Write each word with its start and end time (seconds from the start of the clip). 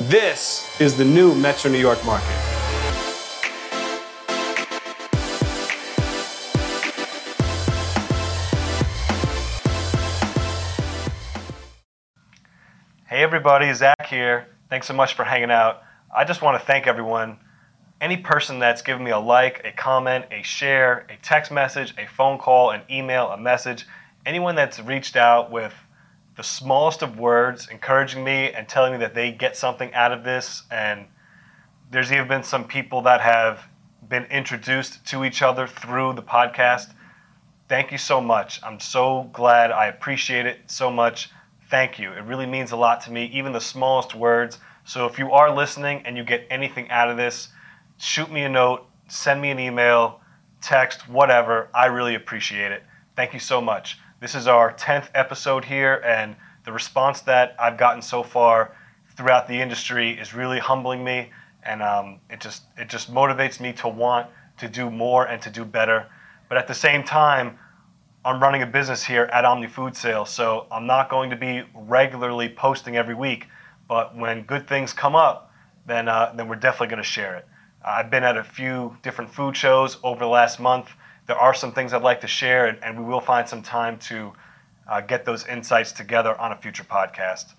This 0.00 0.80
is 0.80 0.96
the 0.96 1.04
new 1.04 1.34
Metro 1.34 1.70
New 1.70 1.76
York 1.76 2.02
market. 2.06 2.26
Hey 13.06 13.22
everybody, 13.22 13.70
Zak 13.74 14.06
here. 14.06 14.46
Thanks 14.70 14.86
so 14.86 14.94
much 14.94 15.12
for 15.12 15.24
hanging 15.24 15.50
out. 15.50 15.82
I 16.16 16.24
just 16.24 16.40
want 16.40 16.58
to 16.58 16.66
thank 16.66 16.86
everyone. 16.86 17.36
Any 18.00 18.16
person 18.16 18.58
that's 18.58 18.80
given 18.80 19.04
me 19.04 19.10
a 19.10 19.18
like, 19.18 19.60
a 19.66 19.72
comment, 19.72 20.24
a 20.30 20.42
share, 20.42 21.06
a 21.10 21.22
text 21.22 21.52
message, 21.52 21.92
a 21.98 22.06
phone 22.06 22.38
call, 22.38 22.70
an 22.70 22.80
email, 22.90 23.28
a 23.28 23.36
message, 23.36 23.86
anyone 24.24 24.54
that's 24.54 24.80
reached 24.80 25.16
out 25.16 25.50
with 25.50 25.74
the 26.36 26.42
smallest 26.42 27.02
of 27.02 27.18
words 27.18 27.68
encouraging 27.68 28.24
me 28.24 28.52
and 28.52 28.68
telling 28.68 28.92
me 28.92 28.98
that 28.98 29.14
they 29.14 29.32
get 29.32 29.56
something 29.56 29.92
out 29.94 30.12
of 30.12 30.24
this. 30.24 30.62
And 30.70 31.06
there's 31.90 32.12
even 32.12 32.28
been 32.28 32.42
some 32.42 32.64
people 32.64 33.02
that 33.02 33.20
have 33.20 33.64
been 34.08 34.24
introduced 34.24 35.04
to 35.06 35.24
each 35.24 35.42
other 35.42 35.66
through 35.66 36.14
the 36.14 36.22
podcast. 36.22 36.94
Thank 37.68 37.92
you 37.92 37.98
so 37.98 38.20
much. 38.20 38.60
I'm 38.62 38.80
so 38.80 39.30
glad. 39.32 39.70
I 39.70 39.86
appreciate 39.86 40.46
it 40.46 40.58
so 40.66 40.90
much. 40.90 41.30
Thank 41.70 41.98
you. 41.98 42.12
It 42.12 42.24
really 42.24 42.46
means 42.46 42.72
a 42.72 42.76
lot 42.76 43.00
to 43.02 43.10
me, 43.10 43.26
even 43.32 43.52
the 43.52 43.60
smallest 43.60 44.14
words. 44.14 44.58
So 44.84 45.06
if 45.06 45.18
you 45.18 45.32
are 45.32 45.54
listening 45.54 46.02
and 46.04 46.16
you 46.16 46.24
get 46.24 46.46
anything 46.50 46.90
out 46.90 47.08
of 47.10 47.16
this, 47.16 47.48
shoot 47.98 48.30
me 48.30 48.42
a 48.42 48.48
note, 48.48 48.86
send 49.08 49.40
me 49.40 49.50
an 49.50 49.58
email, 49.58 50.20
text, 50.60 51.08
whatever. 51.08 51.68
I 51.74 51.86
really 51.86 52.14
appreciate 52.14 52.72
it. 52.72 52.82
Thank 53.16 53.32
you 53.32 53.40
so 53.40 53.60
much. 53.60 53.98
This 54.22 54.36
is 54.36 54.46
our 54.46 54.72
10th 54.74 55.08
episode 55.16 55.64
here, 55.64 56.00
and 56.06 56.36
the 56.64 56.70
response 56.70 57.22
that 57.22 57.56
I've 57.58 57.76
gotten 57.76 58.00
so 58.00 58.22
far 58.22 58.70
throughout 59.16 59.48
the 59.48 59.60
industry 59.60 60.12
is 60.12 60.32
really 60.32 60.60
humbling 60.60 61.02
me, 61.02 61.30
and 61.64 61.82
um, 61.82 62.20
it 62.30 62.38
just 62.38 62.62
it 62.78 62.88
just 62.88 63.12
motivates 63.12 63.58
me 63.58 63.72
to 63.72 63.88
want 63.88 64.28
to 64.58 64.68
do 64.68 64.92
more 64.92 65.26
and 65.26 65.42
to 65.42 65.50
do 65.50 65.64
better. 65.64 66.06
But 66.48 66.56
at 66.56 66.68
the 66.68 66.74
same 66.74 67.02
time, 67.02 67.58
I'm 68.24 68.40
running 68.40 68.62
a 68.62 68.66
business 68.66 69.02
here 69.02 69.24
at 69.32 69.44
Omni 69.44 69.66
Food 69.66 69.96
Sales, 69.96 70.30
so 70.30 70.68
I'm 70.70 70.86
not 70.86 71.10
going 71.10 71.28
to 71.30 71.36
be 71.36 71.64
regularly 71.74 72.48
posting 72.48 72.96
every 72.96 73.16
week. 73.16 73.48
But 73.88 74.16
when 74.16 74.42
good 74.42 74.68
things 74.68 74.92
come 74.92 75.16
up, 75.16 75.52
then 75.84 76.06
uh, 76.06 76.32
then 76.36 76.46
we're 76.46 76.54
definitely 76.54 76.94
going 76.94 77.02
to 77.02 77.10
share 77.10 77.34
it. 77.34 77.48
I've 77.84 78.08
been 78.08 78.22
at 78.22 78.36
a 78.36 78.44
few 78.44 78.96
different 79.02 79.34
food 79.34 79.56
shows 79.56 79.98
over 80.04 80.20
the 80.20 80.30
last 80.30 80.60
month 80.60 80.90
there 81.32 81.40
are 81.40 81.54
some 81.54 81.72
things 81.72 81.94
I'd 81.94 82.02
like 82.02 82.20
to 82.20 82.26
share, 82.26 82.66
and, 82.66 82.78
and 82.84 82.98
we 82.98 83.04
will 83.10 83.18
find 83.18 83.48
some 83.48 83.62
time 83.62 83.98
to 84.00 84.34
uh, 84.86 85.00
get 85.00 85.24
those 85.24 85.46
insights 85.46 85.90
together 85.90 86.38
on 86.38 86.52
a 86.52 86.56
future 86.58 86.84
podcast. 86.84 87.54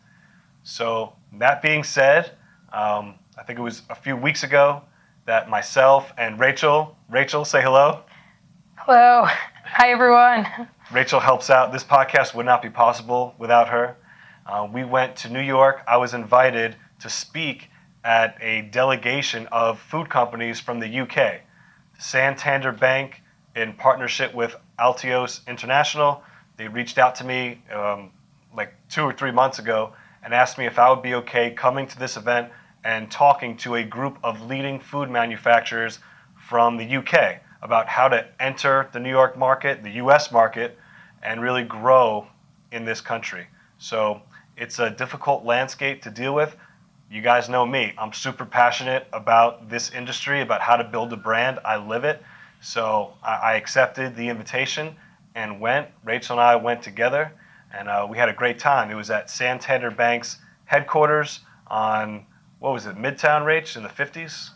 So, 0.62 1.14
that 1.40 1.64
being 1.64 1.84
said, 1.84 2.38
um, 2.72 3.16
I 3.36 3.42
think 3.42 3.58
it 3.58 3.64
was 3.64 3.82
a 3.90 3.96
few 3.96 4.16
weeks 4.16 4.44
ago 4.44 4.84
that 5.26 5.50
myself 5.50 6.14
and 6.20 6.40
Rachel, 6.40 6.96
Rachel, 7.10 7.46
say 7.46 7.64
hello. 7.64 8.02
Hello. 8.76 9.26
Hi, 9.66 9.90
everyone. 9.90 10.46
Rachel 10.92 11.20
helps 11.20 11.50
out. 11.50 11.72
This 11.72 11.84
podcast 11.84 12.36
would 12.36 12.46
not 12.46 12.62
be 12.62 12.70
possible 12.70 13.34
without 13.40 13.70
her. 13.70 13.98
Uh, 14.46 14.70
we 14.72 14.84
went 14.84 15.16
to 15.16 15.30
New 15.30 15.42
York. 15.42 15.82
I 15.88 15.98
was 15.98 16.14
invited 16.14 16.76
to 17.00 17.10
speak 17.10 17.72
at 18.04 18.38
a 18.40 18.70
delegation 18.70 19.48
of 19.48 19.80
food 19.80 20.12
companies 20.12 20.60
from 20.60 20.80
the 20.80 21.00
UK. 21.00 21.42
Santander 21.98 22.72
Bank 22.72 23.23
in 23.56 23.74
partnership 23.74 24.34
with 24.34 24.56
Altios 24.80 25.46
International. 25.48 26.24
They 26.58 26.68
reached 26.68 26.98
out 26.98 27.16
to 27.16 27.24
me 27.24 27.62
um, 27.72 28.12
like 28.56 28.74
two 28.90 29.04
or 29.04 29.14
three 29.14 29.32
months 29.32 29.60
ago 29.60 29.94
and 30.24 30.34
asked 30.34 30.58
me 30.58 30.66
if 30.66 30.80
I 30.80 30.90
would 30.90 31.02
be 31.02 31.16
okay 31.16 31.52
coming 31.52 31.88
to 31.88 32.00
this 32.00 32.18
event 32.18 32.50
and 32.84 33.10
talking 33.10 33.56
to 33.58 33.76
a 33.76 33.84
group 33.84 34.18
of 34.24 34.42
leading 34.42 34.80
food 34.80 35.10
manufacturers 35.10 36.00
from 36.36 36.78
the 36.78 36.98
UK 36.98 37.42
about 37.62 37.88
how 37.88 38.10
to 38.10 38.28
enter 38.40 38.90
the 38.92 39.00
New 39.00 39.10
York 39.10 39.38
market, 39.38 39.84
the 39.84 39.92
US 39.92 40.32
market, 40.32 40.78
and 41.22 41.42
really 41.42 41.64
grow 41.64 42.28
in 42.72 42.84
this 42.84 43.00
country. 43.00 43.48
So 43.78 44.22
it's 44.58 44.80
a 44.80 44.90
difficult 44.90 45.46
landscape 45.46 46.02
to 46.04 46.10
deal 46.10 46.36
with. 46.36 46.56
You 47.10 47.22
guys 47.22 47.48
know 47.48 47.66
me. 47.66 47.94
I'm 47.98 48.12
super 48.12 48.46
passionate 48.46 49.08
about 49.14 49.70
this 49.70 49.92
industry, 49.92 50.42
about 50.42 50.62
how 50.62 50.76
to 50.76 50.84
build 50.84 51.14
a 51.14 51.18
brand. 51.18 51.60
I 51.64 51.78
live 51.78 52.04
it. 52.04 52.22
So 52.64 53.14
I 53.22 53.56
accepted 53.56 54.16
the 54.16 54.30
invitation 54.30 54.96
and 55.36 55.60
went. 55.60 55.90
Rachel 56.06 56.40
and 56.40 56.42
I 56.42 56.56
went 56.56 56.82
together, 56.82 57.34
and 57.78 57.90
uh, 57.90 58.08
we 58.10 58.18
had 58.18 58.30
a 58.30 58.34
great 58.34 58.58
time. 58.58 58.90
It 58.90 58.96
was 58.96 59.10
at 59.10 59.30
Santander 59.30 59.92
Bank's 59.92 60.38
headquarters 60.64 61.42
on 61.68 62.26
what 62.60 62.72
was 62.72 62.86
it, 62.86 62.96
Midtown, 62.96 63.42
Rach, 63.44 63.76
in 63.76 63.84
the 63.84 63.90
50s? 63.90 64.52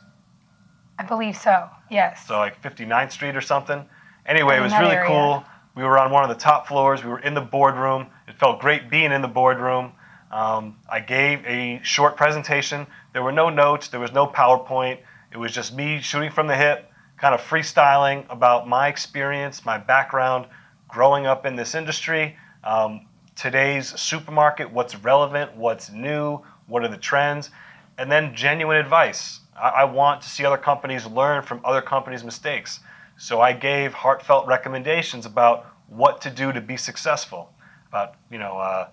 I 0.97 1.03
believe 1.03 1.35
so. 1.35 1.69
Yes. 1.91 2.25
So 2.25 2.38
like 2.38 2.62
59th 2.62 3.12
Street 3.12 3.35
or 3.35 3.41
something. 3.41 3.85
Anyway, 4.25 4.56
it 4.56 4.62
was 4.62 4.72
really 4.79 4.95
area. 4.95 5.09
cool. 5.09 5.44
We 5.75 5.84
were 5.84 6.00
on 6.00 6.09
one 6.09 6.24
of 6.24 6.29
the 6.29 6.41
top 6.41 6.66
floors. 6.66 7.03
We 7.03 7.09
were 7.09 7.19
in 7.19 7.34
the 7.34 7.41
boardroom. 7.41 8.07
It 8.29 8.39
felt 8.39 8.62
great 8.62 8.89
being 8.89 9.12
in 9.12 9.22
the 9.22 9.28
boardroom. 9.28 9.91
Um, 10.31 10.78
I 10.89 11.01
gave 11.01 11.45
a 11.45 11.81
short 11.84 12.16
presentation. 12.16 12.88
There 13.12 13.22
were 13.22 13.34
no 13.34 13.50
notes. 13.50 13.89
There 13.89 14.00
was 14.00 14.13
no 14.13 14.28
PowerPoint. 14.28 15.00
It 15.34 15.38
was 15.38 15.51
just 15.51 15.75
me 15.75 16.00
shooting 16.00 16.31
from 16.31 16.47
the 16.47 16.56
hip 16.56 16.89
kind 17.17 17.33
of 17.33 17.41
freestyling 17.41 18.25
about 18.29 18.67
my 18.67 18.88
experience, 18.88 19.66
my 19.66 19.78
background 19.78 20.45
growing 20.88 21.25
up 21.25 21.45
in 21.45 21.55
this 21.55 21.75
industry, 21.75 22.38
um, 22.63 23.05
today's 23.35 24.00
supermarket, 24.00 24.72
what's 24.72 24.95
relevant, 24.95 25.56
what's 25.56 25.91
new, 25.91 26.39
what 26.67 26.83
are 26.83 26.88
the 26.88 26.97
trends, 26.97 27.50
and 27.97 28.11
then 28.11 28.35
genuine 28.35 28.77
advice. 28.77 29.41
I, 29.59 29.69
I 29.69 29.83
want 29.85 30.22
to 30.22 30.29
see 30.29 30.45
other 30.45 30.57
companies 30.57 31.06
learn 31.06 31.44
from 31.44 31.61
other 31.66 31.81
companies' 31.81 32.23
mistakes. 32.23 32.79
So 33.17 33.41
I 33.41 33.53
gave 33.53 33.94
heartfelt 33.94 34.45
recommendations 34.47 35.25
about 35.25 35.66
what 35.88 36.22
to 36.22 36.29
do 36.29 36.51
to 36.51 36.61
be 36.61 36.77
successful, 36.77 37.51
about 37.89 38.16
you 38.29 38.38
know 38.38 38.59
uh, 38.59 38.89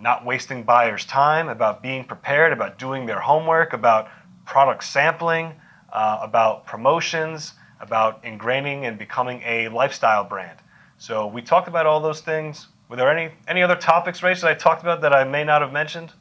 not 0.00 0.24
wasting 0.24 0.64
buyers' 0.64 1.04
time, 1.04 1.48
about 1.48 1.82
being 1.82 2.04
prepared, 2.04 2.52
about 2.52 2.78
doing 2.78 3.06
their 3.06 3.20
homework, 3.20 3.72
about 3.72 4.08
product 4.46 4.82
sampling, 4.82 5.54
uh, 5.92 6.18
about 6.22 6.66
promotions, 6.66 7.54
about 7.80 8.22
ingraining 8.22 8.84
and 8.86 8.98
becoming 8.98 9.42
a 9.44 9.68
lifestyle 9.68 10.24
brand. 10.24 10.58
So 10.98 11.26
we 11.26 11.42
talked 11.42 11.68
about 11.68 11.86
all 11.86 12.00
those 12.00 12.20
things. 12.20 12.68
Were 12.88 12.96
there 12.96 13.10
any 13.10 13.32
any 13.48 13.62
other 13.62 13.76
topics, 13.76 14.22
Rachel, 14.22 14.48
that 14.48 14.56
I 14.56 14.58
talked 14.58 14.82
about 14.82 15.00
that 15.02 15.14
I 15.14 15.24
may 15.24 15.44
not 15.44 15.62
have 15.62 15.72
mentioned? 15.72 16.12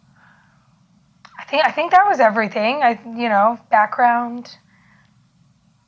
I 1.37 1.43
think 1.45 1.65
I 1.65 1.71
think 1.71 1.91
that 1.91 2.07
was 2.07 2.19
everything. 2.19 2.81
I 2.83 2.99
you 3.05 3.29
know 3.29 3.59
background. 3.69 4.55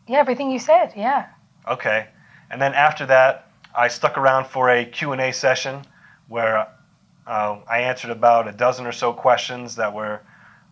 Yeah, 0.08 0.20
everything 0.20 0.52
you 0.52 0.60
said. 0.60 0.94
Yeah. 0.96 1.28
Okay, 1.68 2.08
and 2.50 2.62
then 2.62 2.74
after 2.74 3.06
that, 3.06 3.48
I 3.76 3.88
stuck 3.88 4.18
around 4.18 4.48
for 4.48 4.70
a 4.70 4.84
Q 4.84 5.12
and 5.12 5.22
A 5.22 5.32
session 5.32 5.86
where 6.28 6.68
uh, 7.28 7.60
I 7.70 7.80
answered 7.80 8.10
about 8.10 8.48
a 8.48 8.52
dozen 8.52 8.86
or 8.86 8.92
so 8.92 9.14
questions 9.14 9.76
that 9.76 9.94
were 9.94 10.22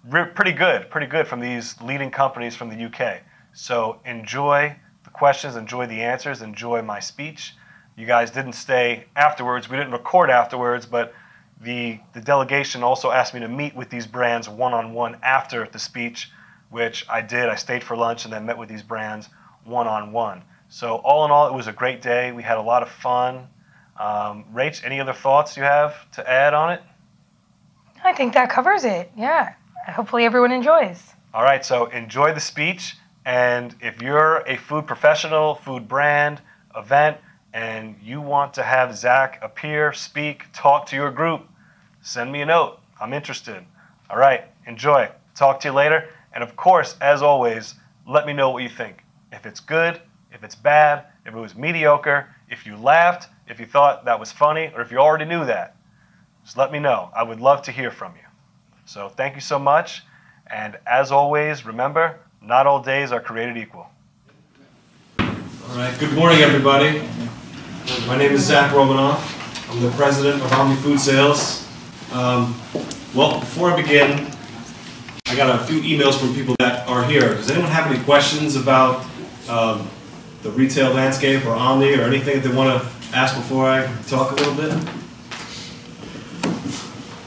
pretty 0.08 0.52
good, 0.52 0.90
pretty 0.90 1.08
good 1.08 1.28
from 1.28 1.40
these 1.40 1.80
leading 1.82 2.12
companies 2.12 2.56
from 2.56 2.70
the 2.70 2.86
UK. 2.86 3.22
So 3.54 4.00
enjoy 4.06 4.76
the 5.04 5.10
questions, 5.10 5.56
enjoy 5.56 5.88
the 5.88 6.02
answers, 6.02 6.42
enjoy 6.42 6.82
my 6.82 7.00
speech. 7.00 7.56
You 7.96 8.06
guys 8.06 8.32
didn't 8.32 8.54
stay 8.54 9.06
afterwards. 9.16 9.70
We 9.70 9.78
didn't 9.78 9.92
record 9.92 10.30
afterwards, 10.30 10.86
but 10.86 11.14
the, 11.62 12.00
the 12.14 12.22
delegation 12.22 12.84
also 12.84 13.12
asked 13.12 13.34
me 13.34 13.42
to 13.42 13.50
meet 13.50 13.76
with 13.76 13.90
these 13.90 14.08
brands 14.08 14.48
one 14.48 14.74
on 14.74 14.94
one 14.94 15.18
after 15.22 15.68
the 15.70 15.80
speech, 15.80 16.32
which 16.70 17.06
I 17.10 17.22
did. 17.22 17.50
I 17.50 17.56
stayed 17.56 17.84
for 17.84 17.98
lunch 17.98 18.24
and 18.24 18.34
then 18.34 18.46
met 18.46 18.58
with 18.58 18.70
these 18.70 18.84
brands 18.84 19.30
one 19.66 19.88
on 19.88 20.14
one. 20.14 20.44
So, 20.70 20.98
all 20.98 21.26
in 21.26 21.32
all, 21.32 21.48
it 21.48 21.54
was 21.54 21.68
a 21.68 21.74
great 21.74 22.02
day. 22.02 22.32
We 22.32 22.44
had 22.44 22.58
a 22.58 22.62
lot 22.62 22.84
of 22.84 22.90
fun. 22.90 23.48
Um, 24.00 24.46
Rach, 24.54 24.86
any 24.86 25.02
other 25.02 25.14
thoughts 25.14 25.58
you 25.58 25.64
have 25.64 26.10
to 26.12 26.30
add 26.30 26.54
on 26.54 26.72
it? 26.72 26.82
I 28.04 28.14
think 28.14 28.34
that 28.36 28.50
covers 28.50 28.86
it. 28.86 29.12
Yeah 29.18 29.56
hopefully 29.92 30.26
everyone 30.26 30.52
enjoys. 30.52 31.14
All 31.34 31.44
right, 31.44 31.64
so 31.64 31.86
enjoy 31.88 32.34
the 32.34 32.40
speech. 32.40 32.96
And 33.26 33.76
if 33.82 34.02
you're 34.02 34.38
a 34.48 34.58
food 34.58 34.88
professional, 34.88 35.56
food 35.56 35.88
brand, 35.88 36.42
event, 36.76 37.18
and 37.54 37.96
you 38.02 38.22
want 38.22 38.54
to 38.56 38.64
have 38.64 38.96
Zak 38.96 39.40
appear, 39.42 39.94
speak, 39.94 40.46
talk 40.54 40.86
to 40.88 40.96
your 40.96 41.12
group, 41.12 41.48
send 42.02 42.32
me 42.32 42.42
a 42.42 42.46
note. 42.46 42.80
I'm 43.02 43.14
interested. 43.14 43.64
All 44.10 44.18
right, 44.18 44.46
enjoy. 44.66 45.10
Talk 45.36 45.60
to 45.62 45.68
you 45.70 45.74
later. 45.74 46.10
And 46.34 46.44
of 46.44 46.56
course, 46.56 46.96
as 47.02 47.22
always, 47.22 47.76
let 48.08 48.26
me 48.26 48.34
know 48.34 48.50
what 48.50 48.64
you 48.64 48.70
think. 48.70 49.04
If 49.32 49.46
it's 49.46 49.60
good, 49.60 50.02
if 50.32 50.44
it's 50.44 50.56
bad, 50.56 51.06
if 51.26 51.34
it 51.34 51.40
was 51.40 51.56
mediocre, 51.56 52.28
if 52.50 52.66
you 52.66 52.76
laughed, 52.78 53.28
if 53.48 53.60
you 53.60 53.66
thought 53.66 54.06
that 54.06 54.20
was 54.20 54.32
funny, 54.32 54.72
or 54.76 54.82
if 54.82 54.92
you 54.92 54.98
already 54.98 55.26
knew 55.26 55.46
that. 55.46 55.76
Just 56.44 56.58
let 56.58 56.72
me 56.72 56.80
know. 56.80 57.12
I 57.16 57.24
would 57.24 57.40
love 57.40 57.62
to 57.64 57.72
hear 57.72 57.92
from 57.92 58.14
you. 58.16 58.29
So 58.90 59.08
thank 59.08 59.36
you 59.36 59.42
so 59.42 59.60
much. 59.60 60.02
And 60.48 60.80
as 60.88 61.12
always, 61.12 61.64
remember, 61.64 62.18
not 62.42 62.66
all 62.66 62.82
days 62.82 63.12
are 63.12 63.22
created 63.22 63.56
equal. 63.56 63.88
All 65.20 65.76
right, 65.76 65.96
good 66.00 66.12
morning, 66.14 66.40
everybody. 66.40 67.08
My 68.08 68.18
name 68.18 68.32
is 68.32 68.48
Zak 68.48 68.74
Romanoff. 68.74 69.70
I'm 69.70 69.80
the 69.84 69.92
president 69.92 70.42
of 70.42 70.52
Omni 70.54 70.76
Food 70.78 71.00
Sales. 71.00 71.68
Um, 72.14 72.60
well, 73.14 73.40
before 73.40 73.70
I 73.70 73.80
begin, 73.80 74.28
I 75.28 75.36
got 75.36 75.62
a 75.62 75.64
few 75.66 75.82
emails 75.82 76.20
from 76.20 76.34
people 76.34 76.56
that 76.58 76.88
are 76.88 77.04
here. 77.04 77.36
Does 77.36 77.52
anyone 77.52 77.70
have 77.70 77.92
any 77.92 78.04
questions 78.04 78.56
about 78.56 79.06
um, 79.48 79.88
the 80.42 80.50
retail 80.50 80.92
landscape 80.96 81.46
or 81.46 81.52
Omni 81.52 81.94
or 81.94 82.06
anything 82.06 82.42
that 82.42 82.50
they 82.50 82.56
want 82.56 82.82
to 82.82 83.16
ask 83.16 83.36
before 83.36 83.70
I 83.70 83.86
talk 84.08 84.32
a 84.32 84.36
little 84.36 84.56
bit? 84.56 84.74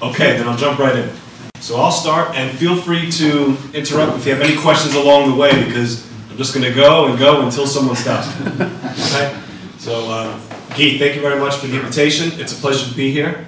Okay, 0.03 0.37
then 0.37 0.49
I'll 0.49 0.59
jump 0.59 0.81
right 0.81 0.97
in. 0.97 1.22
So 1.63 1.77
I'll 1.77 1.93
start, 1.93 2.35
and 2.35 2.59
feel 2.59 2.75
free 2.75 3.09
to 3.13 3.57
interrupt 3.73 4.19
if 4.19 4.27
you 4.27 4.35
have 4.35 4.43
any 4.43 4.61
questions 4.61 4.97
along 4.97 5.31
the 5.31 5.37
way, 5.37 5.65
because 5.65 6.05
I'm 6.29 6.37
just 6.37 6.53
going 6.55 6.67
to 6.67 6.75
go 6.75 7.07
and 7.07 7.17
go 7.17 7.43
until 7.43 7.69
someone 7.69 7.95
stops 7.95 8.37
me. 8.41 8.51
Okay? 8.93 9.41
So, 9.79 10.11
uh, 10.11 10.37
Guy, 10.71 10.99
thank 10.99 11.15
you 11.15 11.21
very 11.21 11.39
much 11.39 11.55
for 11.59 11.69
the 11.69 11.77
invitation. 11.77 12.33
It's 12.41 12.53
a 12.53 12.61
pleasure 12.61 12.91
to 12.91 12.97
be 12.97 13.13
here. 13.13 13.47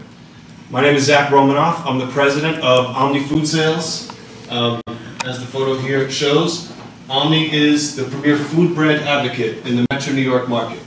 My 0.70 0.81
name 0.81 0.94
is 0.94 1.06
Zak 1.06 1.32
Romanoff. 1.32 1.84
I'm 1.84 1.99
the 1.99 2.06
president 2.06 2.58
of 2.58 2.87
Omni 2.87 3.25
Food 3.25 3.49
Sales. 3.49 4.08
Um, 4.49 4.81
as 5.25 5.40
the 5.40 5.46
photo 5.46 5.76
here 5.76 6.08
shows, 6.08 6.72
Omni 7.10 7.52
is 7.52 7.96
the 7.96 8.05
premier 8.05 8.37
food 8.37 8.76
brand 8.76 9.02
advocate 9.08 9.67
in 9.67 9.75
the 9.75 9.87
Metro 9.90 10.12
New 10.12 10.22
York 10.22 10.49
market. 10.49 10.81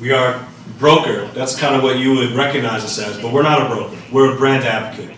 We 0.00 0.12
are 0.12 0.46
broker. 0.78 1.26
That's 1.34 1.58
kind 1.58 1.74
of 1.74 1.82
what 1.82 1.98
you 1.98 2.14
would 2.14 2.32
recognize 2.34 2.84
us 2.84 3.00
as, 3.00 3.20
but 3.20 3.32
we're 3.32 3.42
not 3.42 3.62
a 3.62 3.74
broker. 3.74 3.96
We're 4.12 4.32
a 4.32 4.36
brand 4.36 4.62
advocate. 4.62 5.16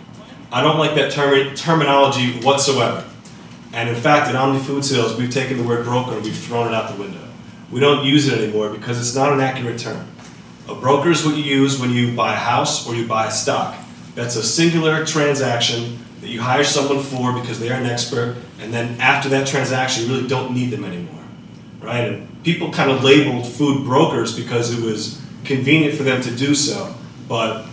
I 0.53 0.61
don't 0.61 0.77
like 0.77 0.93
that 0.93 1.11
term- 1.11 1.55
terminology 1.55 2.39
whatsoever. 2.41 3.03
And 3.73 3.89
in 3.89 3.95
fact, 3.95 4.29
at 4.29 4.35
Omni 4.35 4.59
Food 4.59 4.85
Sales, 4.85 5.17
we've 5.17 5.31
taken 5.31 5.57
the 5.57 5.63
word 5.63 5.83
broker 5.83 6.13
and 6.13 6.23
we've 6.23 6.37
thrown 6.37 6.67
it 6.67 6.75
out 6.75 6.95
the 6.95 7.01
window. 7.01 7.27
We 7.71 7.79
don't 7.79 8.05
use 8.05 8.27
it 8.27 8.39
anymore 8.39 8.69
because 8.69 8.99
it's 8.99 9.15
not 9.15 9.33
an 9.33 9.39
accurate 9.39 9.79
term. 9.79 10.07
A 10.69 10.75
broker 10.75 11.09
is 11.09 11.25
what 11.25 11.35
you 11.35 11.43
use 11.43 11.79
when 11.79 11.89
you 11.89 12.15
buy 12.15 12.33
a 12.33 12.37
house 12.37 12.87
or 12.87 12.93
you 12.93 13.07
buy 13.07 13.25
a 13.25 13.31
stock. 13.31 13.75
That's 14.13 14.35
a 14.35 14.43
singular 14.43 15.03
transaction 15.07 15.97
that 16.21 16.29
you 16.29 16.39
hire 16.39 16.63
someone 16.63 17.01
for 17.01 17.33
because 17.33 17.59
they 17.59 17.71
are 17.71 17.79
an 17.79 17.87
expert, 17.87 18.37
and 18.59 18.71
then 18.71 19.01
after 19.01 19.29
that 19.29 19.47
transaction, 19.47 20.03
you 20.05 20.13
really 20.13 20.27
don't 20.27 20.53
need 20.53 20.69
them 20.69 20.85
anymore. 20.85 21.23
Right? 21.81 22.09
And 22.09 22.43
people 22.43 22.71
kind 22.71 22.91
of 22.91 23.03
labeled 23.03 23.47
food 23.47 23.85
brokers 23.85 24.37
because 24.37 24.71
it 24.71 24.85
was 24.85 25.19
convenient 25.45 25.95
for 25.95 26.03
them 26.03 26.21
to 26.21 26.31
do 26.35 26.53
so, 26.53 26.95
but 27.27 27.65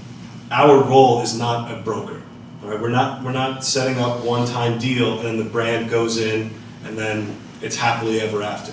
our 0.51 0.83
role 0.83 1.21
is 1.21 1.39
not 1.39 1.71
a 1.71 1.77
broker. 1.83 2.23
Right? 2.71 2.81
We're 2.81 2.91
not 2.91 3.25
we're 3.25 3.33
not 3.33 3.65
setting 3.65 3.99
up 3.99 4.25
one-time 4.25 4.79
deal 4.79 5.19
and 5.19 5.27
then 5.27 5.37
the 5.39 5.51
brand 5.51 5.91
goes 5.91 6.19
in 6.19 6.55
and 6.85 6.97
then 6.97 7.37
it's 7.63 7.75
happily 7.77 8.21
ever 8.21 8.45
after. 8.45 8.73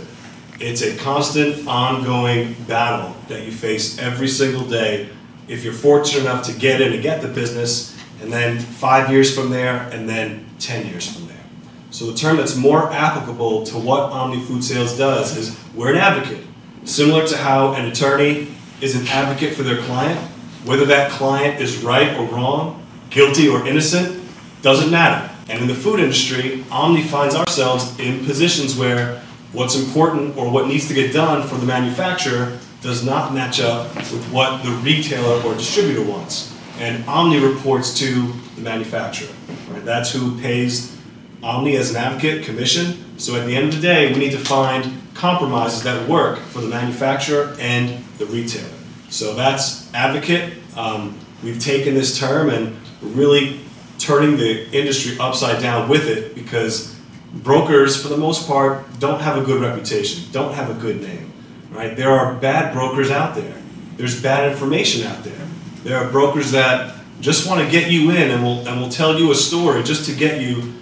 It's 0.60 0.84
a 0.84 0.96
constant, 0.98 1.68
ongoing 1.68 2.54
battle 2.68 3.16
that 3.28 3.44
you 3.44 3.52
face 3.52 3.98
every 3.98 4.28
single 4.28 4.68
day 4.68 5.10
if 5.48 5.64
you're 5.64 5.74
fortunate 5.74 6.22
enough 6.22 6.46
to 6.46 6.54
get 6.54 6.80
in 6.80 6.94
and 6.94 7.02
get 7.02 7.22
the 7.22 7.28
business, 7.28 7.98
and 8.22 8.32
then 8.32 8.60
five 8.60 9.10
years 9.10 9.36
from 9.36 9.50
there, 9.50 9.90
and 9.92 10.10
then 10.10 10.46
10 10.60 10.88
years 10.88 11.12
from 11.12 11.28
there. 11.28 11.44
So 11.90 12.06
the 12.06 12.18
term 12.18 12.38
that's 12.38 12.56
more 12.56 12.92
applicable 12.92 13.66
to 13.68 13.78
what 13.78 14.12
Omni 14.12 14.42
Food 14.42 14.64
Sales 14.64 14.98
does 14.98 15.38
is 15.38 15.58
we're 15.74 15.92
an 15.92 15.98
advocate. 15.98 16.44
Similar 16.84 17.26
to 17.28 17.38
how 17.38 17.74
an 17.74 17.86
attorney 17.86 18.48
is 18.82 19.00
an 19.00 19.08
advocate 19.08 19.56
for 19.56 19.64
their 19.64 19.82
client, 19.84 20.20
whether 20.66 20.86
that 20.86 21.12
client 21.12 21.62
is 21.62 21.82
right 21.84 22.18
or 22.18 22.26
wrong, 22.26 22.87
guilty 23.10 23.48
or 23.48 23.66
innocent, 23.68 24.24
doesn't 24.62 24.92
matter. 24.92 25.34
And 25.50 25.62
in 25.62 25.68
the 25.68 25.76
food 25.76 26.00
industry, 26.00 26.64
Omni 26.72 27.04
finds 27.04 27.36
ourselves 27.36 27.98
in 28.00 28.26
positions 28.26 28.78
where 28.78 29.22
what's 29.54 29.76
important 29.76 30.36
or 30.38 30.52
what 30.52 30.68
needs 30.68 30.88
to 30.90 30.94
get 30.94 31.14
done 31.14 31.48
for 31.48 31.56
the 31.56 31.66
manufacturer 31.66 32.60
does 32.82 33.04
not 33.06 33.34
match 33.34 33.60
up 33.60 33.96
with 33.96 34.24
what 34.32 34.64
the 34.64 34.72
retailer 34.84 35.42
or 35.44 35.54
distributor 35.56 36.04
wants. 36.04 36.54
And 36.80 37.04
Omni 37.06 37.40
reports 37.40 37.98
to 38.00 38.34
the 38.56 38.62
manufacturer. 38.62 39.34
Right? 39.70 39.84
That's 39.84 40.12
who 40.12 40.40
pays 40.42 40.98
Omni 41.42 41.76
as 41.76 41.92
an 41.92 41.96
advocate 41.96 42.44
commission. 42.44 43.20
So 43.20 43.36
at 43.36 43.46
the 43.46 43.56
end 43.56 43.70
of 43.70 43.76
the 43.76 43.82
day, 43.82 44.14
we 44.14 44.20
need 44.20 44.32
to 44.32 44.40
find 44.40 45.02
compromises 45.14 45.82
that 45.84 46.08
work 46.08 46.40
for 46.40 46.62
the 46.62 46.68
manufacturer 46.68 47.56
and 47.60 48.04
the 48.20 48.26
retailer. 48.28 48.70
So 49.10 49.34
that's 49.34 49.92
advocate. 49.94 50.54
Um, 50.76 51.18
we've 51.44 51.60
taken 51.60 51.96
this 51.96 52.20
term 52.20 52.50
and 52.50 52.76
really 53.02 53.60
turning 54.00 54.38
the 54.38 54.70
industry 54.72 55.18
upside 55.20 55.62
down 55.62 55.90
with 55.90 56.08
it 56.08 56.36
because 56.36 56.96
brokers, 57.34 58.02
for 58.02 58.10
the 58.10 58.18
most 58.18 58.48
part, 58.48 58.86
don't 59.00 59.22
have 59.22 59.38
a 59.38 59.42
good 59.44 59.62
reputation, 59.62 60.24
don't 60.32 60.54
have 60.54 60.70
a 60.70 60.80
good 60.80 61.02
name. 61.02 61.32
Right? 61.72 61.96
There 61.96 62.12
are 62.12 62.34
bad 62.36 62.74
brokers 62.74 63.12
out 63.12 63.36
there. 63.36 63.62
There's 63.98 64.22
bad 64.22 64.52
information 64.52 65.06
out 65.06 65.24
there. 65.24 65.48
There 65.84 65.98
are 65.98 66.10
brokers 66.12 66.52
that 66.52 66.96
just 67.20 67.48
want 67.48 67.64
to 67.64 67.72
get 67.72 67.90
you 67.92 68.12
in 68.12 68.32
and 68.32 68.44
will 68.44 68.68
and 68.68 68.80
will 68.80 68.90
tell 68.90 69.20
you 69.20 69.32
a 69.32 69.36
story 69.36 69.84
just 69.84 70.06
to 70.06 70.16
get 70.16 70.42
you 70.42 70.74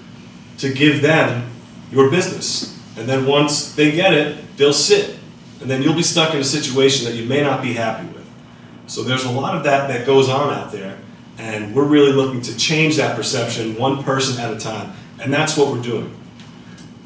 to 0.57 0.73
give 0.73 1.01
them 1.01 1.49
your 1.91 2.09
business. 2.09 2.79
And 2.97 3.07
then 3.07 3.25
once 3.25 3.73
they 3.75 3.91
get 3.91 4.13
it, 4.13 4.57
they'll 4.57 4.73
sit. 4.73 5.17
And 5.61 5.69
then 5.69 5.81
you'll 5.81 5.95
be 5.95 6.03
stuck 6.03 6.33
in 6.33 6.39
a 6.39 6.45
situation 6.45 7.05
that 7.05 7.15
you 7.15 7.25
may 7.25 7.41
not 7.41 7.61
be 7.61 7.73
happy 7.73 8.07
with. 8.07 8.25
So 8.87 9.03
there's 9.03 9.25
a 9.25 9.31
lot 9.31 9.55
of 9.55 9.63
that 9.63 9.87
that 9.87 10.05
goes 10.05 10.29
on 10.29 10.53
out 10.53 10.71
there. 10.71 10.97
And 11.37 11.75
we're 11.75 11.85
really 11.85 12.11
looking 12.11 12.41
to 12.41 12.57
change 12.57 12.97
that 12.97 13.15
perception 13.15 13.75
one 13.77 14.03
person 14.03 14.39
at 14.39 14.53
a 14.53 14.59
time. 14.59 14.93
And 15.21 15.33
that's 15.33 15.57
what 15.57 15.71
we're 15.71 15.81
doing. 15.81 16.15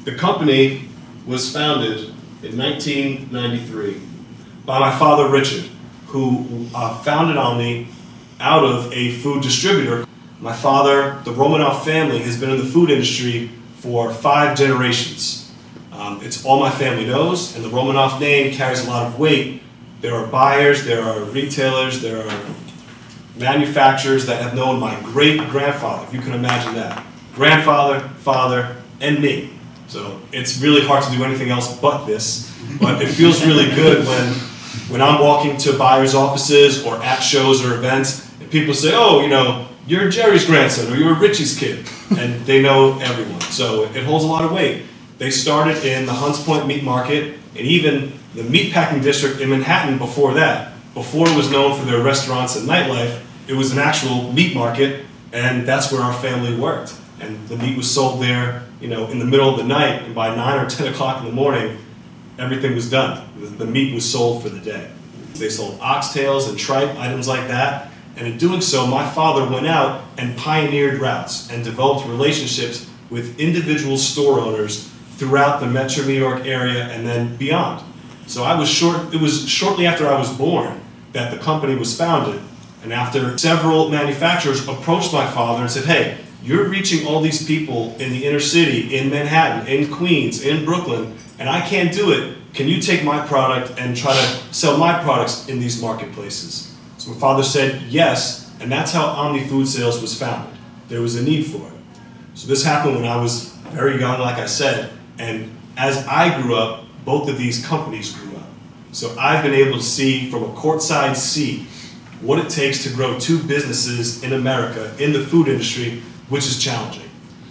The 0.04 0.14
company 0.14 0.88
was 1.26 1.52
founded 1.52 2.14
in 2.42 2.56
1993 2.56 4.00
by 4.64 4.78
my 4.78 4.96
father 4.98 5.28
Richard, 5.28 5.68
who 6.06 6.66
uh, 6.74 6.98
founded 7.02 7.36
Omni 7.36 7.88
out 8.40 8.64
of 8.64 8.92
a 8.92 9.12
food 9.18 9.42
distributor. 9.42 10.06
My 10.40 10.54
father, 10.54 11.20
the 11.24 11.32
Romanoff 11.32 11.84
family, 11.84 12.18
has 12.20 12.40
been 12.40 12.50
in 12.50 12.58
the 12.58 12.64
food 12.64 12.90
industry 12.90 13.50
for 13.76 14.12
five 14.12 14.56
generations. 14.56 15.52
Um, 15.92 16.20
it's 16.22 16.44
all 16.44 16.58
my 16.58 16.70
family 16.70 17.06
knows, 17.06 17.54
and 17.54 17.64
the 17.64 17.68
Romanoff 17.68 18.20
name 18.20 18.54
carries 18.54 18.86
a 18.86 18.88
lot 18.88 19.06
of 19.06 19.18
weight. 19.18 19.62
There 20.00 20.14
are 20.14 20.26
buyers, 20.26 20.84
there 20.84 21.02
are 21.02 21.20
retailers, 21.24 22.00
there 22.00 22.26
are 22.26 22.44
manufacturers 23.40 24.26
that 24.26 24.42
have 24.42 24.54
known 24.54 24.78
my 24.78 24.94
great 25.00 25.40
grandfather, 25.48 26.06
if 26.06 26.14
you 26.14 26.20
can 26.20 26.32
imagine 26.32 26.74
that. 26.74 27.04
Grandfather, 27.34 28.00
father, 28.18 28.76
and 29.00 29.20
me. 29.20 29.50
So 29.88 30.20
it's 30.30 30.60
really 30.60 30.86
hard 30.86 31.02
to 31.04 31.10
do 31.10 31.24
anything 31.24 31.50
else 31.50 31.76
but 31.80 32.04
this, 32.04 32.54
but 32.80 33.02
it 33.02 33.08
feels 33.08 33.44
really 33.44 33.74
good 33.74 34.06
when, 34.06 34.34
when 34.90 35.00
I'm 35.00 35.20
walking 35.20 35.56
to 35.58 35.76
buyers' 35.76 36.14
offices 36.14 36.84
or 36.84 37.02
at 37.02 37.20
shows 37.20 37.64
or 37.64 37.74
events, 37.74 38.30
and 38.40 38.50
people 38.50 38.74
say, 38.74 38.92
oh, 38.94 39.22
you 39.22 39.28
know, 39.28 39.66
you're 39.86 40.08
Jerry's 40.10 40.44
grandson 40.44 40.92
or 40.92 40.96
you're 40.96 41.14
Richie's 41.14 41.58
kid, 41.58 41.88
and 42.16 42.44
they 42.44 42.62
know 42.62 42.98
everyone. 43.00 43.40
So 43.40 43.84
it 43.84 44.04
holds 44.04 44.24
a 44.24 44.28
lot 44.28 44.44
of 44.44 44.52
weight. 44.52 44.84
They 45.18 45.30
started 45.30 45.84
in 45.84 46.06
the 46.06 46.12
Hunts 46.12 46.42
Point 46.44 46.66
Meat 46.66 46.84
Market 46.84 47.38
and 47.56 47.66
even 47.66 48.12
the 48.34 48.42
meatpacking 48.42 49.02
district 49.02 49.40
in 49.40 49.50
Manhattan 49.50 49.98
before 49.98 50.34
that. 50.34 50.72
Before 50.94 51.28
it 51.28 51.36
was 51.36 51.50
known 51.50 51.78
for 51.78 51.84
their 51.84 52.02
restaurants 52.02 52.56
and 52.56 52.68
nightlife, 52.68 53.20
it 53.50 53.56
was 53.56 53.72
an 53.72 53.80
actual 53.80 54.32
meat 54.32 54.54
market, 54.54 55.04
and 55.32 55.66
that's 55.66 55.90
where 55.90 56.00
our 56.00 56.12
family 56.12 56.56
worked. 56.56 56.94
And 57.18 57.48
the 57.48 57.56
meat 57.56 57.76
was 57.76 57.92
sold 57.92 58.22
there, 58.22 58.62
you 58.80 58.86
know, 58.86 59.08
in 59.08 59.18
the 59.18 59.24
middle 59.24 59.50
of 59.50 59.58
the 59.58 59.64
night, 59.64 60.02
and 60.04 60.14
by 60.14 60.34
nine 60.34 60.64
or 60.64 60.70
ten 60.70 60.86
o'clock 60.86 61.18
in 61.18 61.24
the 61.24 61.32
morning, 61.32 61.76
everything 62.38 62.76
was 62.76 62.88
done. 62.88 63.26
The, 63.58 63.66
meat 63.66 63.92
was 63.92 64.10
sold 64.10 64.42
for 64.42 64.50
the 64.50 64.60
day. 64.60 64.88
They 65.34 65.48
sold 65.48 65.80
oxtails 65.80 66.48
and 66.48 66.56
tripe, 66.56 66.96
items 66.96 67.26
like 67.26 67.48
that. 67.48 67.90
And 68.16 68.26
in 68.26 68.38
doing 68.38 68.60
so, 68.60 68.86
my 68.86 69.08
father 69.10 69.50
went 69.50 69.66
out 69.66 70.04
and 70.16 70.36
pioneered 70.36 71.00
routes 71.00 71.50
and 71.50 71.64
developed 71.64 72.06
relationships 72.06 72.88
with 73.08 73.40
individual 73.40 73.96
store 73.96 74.38
owners 74.38 74.88
throughout 75.16 75.60
the 75.60 75.66
metro 75.66 76.04
New 76.04 76.12
York 76.12 76.46
area 76.46 76.84
and 76.84 77.06
then 77.06 77.36
beyond. 77.36 77.84
So 78.26 78.44
I 78.44 78.58
was 78.58 78.68
short, 78.68 79.12
it 79.12 79.20
was 79.20 79.48
shortly 79.48 79.86
after 79.86 80.06
I 80.06 80.18
was 80.18 80.32
born 80.36 80.80
that 81.12 81.32
the 81.32 81.38
company 81.38 81.74
was 81.74 81.96
founded. 81.96 82.40
And 82.82 82.92
after 82.92 83.36
several 83.36 83.90
manufacturers 83.90 84.66
approached 84.66 85.12
my 85.12 85.30
father 85.30 85.62
and 85.62 85.70
said, 85.70 85.84
hey, 85.84 86.18
you're 86.42 86.68
reaching 86.68 87.06
all 87.06 87.20
these 87.20 87.46
people 87.46 87.94
in 87.98 88.10
the 88.10 88.26
inner 88.26 88.40
city, 88.40 88.96
in 88.96 89.10
Manhattan, 89.10 89.66
in 89.66 89.92
Queens, 89.92 90.42
in 90.42 90.64
Brooklyn, 90.64 91.16
and 91.38 91.48
I 91.48 91.60
can't 91.60 91.92
do 91.92 92.12
it. 92.12 92.36
Can 92.54 92.66
you 92.66 92.80
take 92.80 93.04
my 93.04 93.24
product 93.26 93.78
and 93.78 93.96
try 93.96 94.12
to 94.12 94.54
sell 94.54 94.78
my 94.78 95.02
products 95.02 95.48
in 95.48 95.60
these 95.60 95.80
marketplaces? 95.80 96.74
So 96.96 97.10
my 97.10 97.18
father 97.18 97.42
said 97.42 97.82
yes, 97.82 98.50
and 98.60 98.72
that's 98.72 98.92
how 98.92 99.06
Omni 99.06 99.46
Food 99.46 99.68
Sales 99.68 100.00
was 100.00 100.18
founded. 100.18 100.54
There 100.88 101.00
was 101.00 101.16
a 101.16 101.22
need 101.22 101.44
for 101.44 101.66
it. 101.66 101.72
So 102.34 102.48
this 102.48 102.64
happened 102.64 102.96
when 102.96 103.06
I 103.06 103.16
was 103.16 103.50
very 103.68 104.00
young, 104.00 104.18
like 104.20 104.36
I 104.36 104.46
said, 104.46 104.90
and 105.18 105.54
as 105.76 106.06
I 106.06 106.40
grew 106.40 106.56
up, 106.56 106.84
both 107.04 107.28
of 107.28 107.38
these 107.38 107.64
companies 107.64 108.12
grew 108.14 108.36
up. 108.36 108.48
So 108.92 109.16
I've 109.18 109.44
been 109.44 109.54
able 109.54 109.78
to 109.78 109.84
see 109.84 110.30
from 110.30 110.42
a 110.42 110.48
courtside 110.48 111.16
seat 111.16 111.66
what 112.20 112.38
it 112.38 112.50
takes 112.50 112.82
to 112.84 112.90
grow 112.90 113.18
two 113.18 113.42
businesses 113.42 114.22
in 114.22 114.32
America 114.34 114.94
in 114.98 115.12
the 115.12 115.20
food 115.20 115.48
industry, 115.48 116.02
which 116.28 116.46
is 116.46 116.62
challenging. 116.62 117.08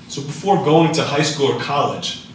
So 0.08 0.22
before 0.22 0.64
going 0.64 0.92
to 0.94 1.04
high 1.04 1.24
school 1.24 1.52
or 1.52 1.60
college, 1.60 2.26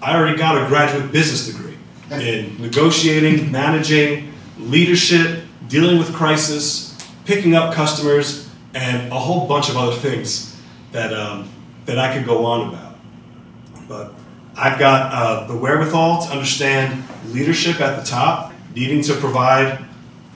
I 0.00 0.16
already 0.16 0.36
got 0.36 0.62
a 0.62 0.66
graduate 0.68 1.12
business 1.12 1.46
degree 1.46 1.76
in 2.10 2.60
negotiating, 2.60 3.50
managing, 3.50 4.32
leadership, 4.58 5.44
dealing 5.68 5.98
with 5.98 6.12
crisis, 6.12 6.98
picking 7.24 7.54
up 7.54 7.74
customers, 7.74 8.48
and 8.74 9.12
a 9.12 9.18
whole 9.18 9.46
bunch 9.46 9.68
of 9.68 9.76
other 9.76 9.96
things 9.96 10.60
that 10.92 11.12
um, 11.12 11.48
that 11.86 11.98
I 11.98 12.16
could 12.16 12.26
go 12.26 12.44
on 12.44 12.68
about. 12.68 12.98
But 13.88 14.14
I've 14.56 14.78
got 14.78 15.12
uh, 15.12 15.46
the 15.46 15.56
wherewithal 15.56 16.26
to 16.26 16.32
understand 16.32 17.04
leadership 17.28 17.80
at 17.80 17.98
the 17.98 18.04
top, 18.04 18.52
needing 18.74 19.02
to 19.02 19.14
provide 19.14 19.84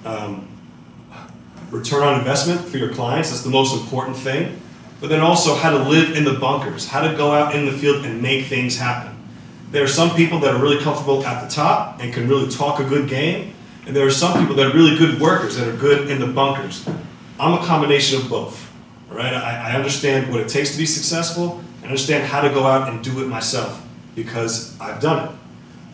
um, 0.04 0.48
return 1.70 2.02
on 2.02 2.18
investment 2.18 2.60
for 2.60 2.78
your 2.78 2.92
clients. 2.92 3.30
That's 3.30 3.42
the 3.42 3.50
most 3.50 3.80
important 3.80 4.16
thing. 4.16 4.60
But 5.00 5.10
then 5.10 5.20
also 5.20 5.54
how 5.54 5.70
to 5.70 5.78
live 5.78 6.16
in 6.16 6.24
the 6.24 6.34
bunkers, 6.34 6.88
how 6.88 7.06
to 7.06 7.16
go 7.16 7.32
out 7.32 7.54
in 7.54 7.66
the 7.66 7.72
field 7.72 8.04
and 8.04 8.22
make 8.22 8.46
things 8.46 8.78
happen. 8.78 9.14
There 9.70 9.84
are 9.84 9.88
some 9.88 10.14
people 10.14 10.40
that 10.40 10.54
are 10.54 10.62
really 10.62 10.82
comfortable 10.82 11.24
at 11.24 11.46
the 11.46 11.54
top 11.54 12.00
and 12.00 12.14
can 12.14 12.28
really 12.28 12.48
talk 12.50 12.80
a 12.80 12.84
good 12.84 13.08
game, 13.08 13.54
and 13.86 13.94
there 13.94 14.06
are 14.06 14.10
some 14.10 14.38
people 14.40 14.56
that 14.56 14.66
are 14.66 14.74
really 14.74 14.96
good 14.96 15.20
workers 15.20 15.56
that 15.56 15.68
are 15.68 15.76
good 15.76 16.08
in 16.10 16.20
the 16.20 16.26
bunkers. 16.26 16.88
I'm 17.38 17.52
a 17.52 17.66
combination 17.66 18.20
of 18.20 18.30
both. 18.30 18.72
Right? 19.08 19.34
I, 19.34 19.70
I 19.70 19.76
understand 19.76 20.30
what 20.30 20.40
it 20.40 20.48
takes 20.48 20.72
to 20.72 20.78
be 20.78 20.86
successful, 20.86 21.60
and 21.82 21.84
understand 21.84 22.26
how 22.26 22.40
to 22.40 22.48
go 22.48 22.66
out 22.66 22.88
and 22.88 23.04
do 23.04 23.22
it 23.22 23.28
myself 23.28 23.86
because 24.14 24.78
I've 24.80 25.00
done 25.00 25.28
it. 25.28 25.30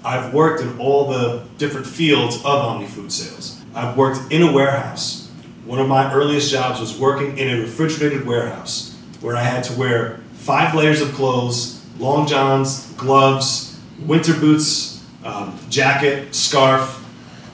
I've 0.05 0.33
worked 0.33 0.63
in 0.63 0.79
all 0.79 1.09
the 1.11 1.45
different 1.59 1.87
fields 1.87 2.37
of 2.37 2.47
Omni 2.47 2.87
Food 2.87 3.13
sales. 3.13 3.63
I've 3.75 3.97
worked 3.97 4.33
in 4.33 4.43
a 4.43 4.53
warehouse. 4.53 5.22
One 5.65 5.79
of 5.79 5.87
my 5.87 6.13
earliest 6.13 6.51
jobs 6.51 6.81
was 6.81 6.99
working 6.99 7.39
in 7.39 7.49
a 7.49 7.61
refrigerated 7.61 8.27
warehouse 8.27 8.99
where 9.21 9.37
I 9.37 9.43
had 9.43 9.63
to 9.65 9.79
wear 9.79 10.21
five 10.35 10.75
layers 10.75 11.01
of 11.01 11.13
clothes, 11.13 11.81
long 11.99 12.27
johns, 12.27 12.93
gloves, 12.95 13.79
winter 14.01 14.35
boots, 14.35 15.05
um, 15.25 15.57
jacket, 15.71 16.35
scarf, 16.35 17.05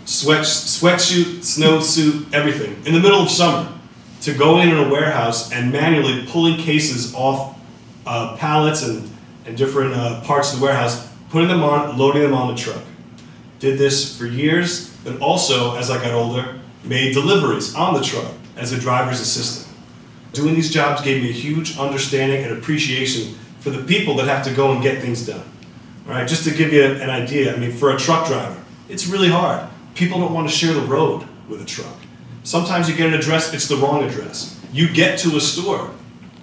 sweat, 0.07 0.41
sweatsuit, 0.41 1.41
snowsuit, 1.41 2.33
everything 2.33 2.75
in 2.87 2.95
the 2.95 3.01
middle 3.01 3.21
of 3.21 3.31
summer 3.31 3.71
to 4.23 4.33
go 4.33 4.59
in 4.61 4.71
in 4.71 4.79
a 4.79 4.89
warehouse 4.89 5.53
and 5.53 5.71
manually 5.71 6.27
pulling 6.29 6.57
cases 6.57 7.15
off 7.15 7.59
uh, 8.07 8.37
pallets 8.39 8.83
and, 8.83 9.09
and 9.45 9.57
different 9.57 9.93
uh, 9.93 10.23
parts 10.23 10.55
of 10.55 10.61
the 10.61 10.65
warehouse, 10.65 11.07
putting 11.29 11.49
them 11.49 11.63
on, 11.63 11.99
loading 11.99 12.23
them 12.23 12.33
on 12.33 12.55
the 12.55 12.61
truck. 12.61 12.83
Did 13.59 13.79
this 13.79 14.17
for 14.17 14.25
years, 14.25 14.89
but 15.05 15.21
also, 15.21 15.77
as 15.77 15.91
I 15.91 16.03
got 16.03 16.15
older, 16.15 16.59
made 16.89 17.13
deliveries 17.13 17.75
on 17.75 17.95
the 17.95 18.03
truck 18.03 18.33
as 18.57 18.73
a 18.73 18.81
driver's 18.81 19.21
assistant. 19.21 19.69
Doing 20.33 20.55
these 20.55 20.73
jobs 20.73 21.03
gave 21.03 21.23
me 21.23 21.31
a 21.31 21.33
huge 21.33 21.79
understanding 21.79 22.45
and 22.45 22.59
appreciation 22.59 23.35
for 23.61 23.71
the 23.71 23.85
people 23.85 24.15
that 24.17 24.27
have 24.27 24.45
to 24.45 24.55
go 24.55 24.73
and 24.73 24.83
get 24.83 25.03
things 25.03 25.27
done. 25.27 25.45
All 26.07 26.13
right, 26.13 26.27
just 26.27 26.45
to 26.45 26.55
give 26.55 26.73
you 26.73 26.85
an 26.85 27.11
idea, 27.11 27.55
I 27.55 27.59
mean, 27.59 27.73
for 27.73 27.95
a 27.95 27.99
truck 27.99 28.27
driver, 28.27 28.61
it's 28.89 29.07
really 29.07 29.29
hard. 29.29 29.69
People 29.95 30.21
don't 30.21 30.33
want 30.33 30.49
to 30.49 30.55
share 30.55 30.73
the 30.73 30.83
road 30.83 31.27
with 31.49 31.61
a 31.61 31.65
truck. 31.65 31.97
Sometimes 32.45 32.89
you 32.89 32.97
get 32.97 33.09
an 33.09 33.15
address, 33.15 33.53
it's 33.53 33.69
the 33.69 33.77
wrong 33.77 34.05
address. 34.05 34.59
You 34.73 34.89
get 34.89 35.19
to 35.21 35.37
a 35.37 35.41
store. 35.41 35.91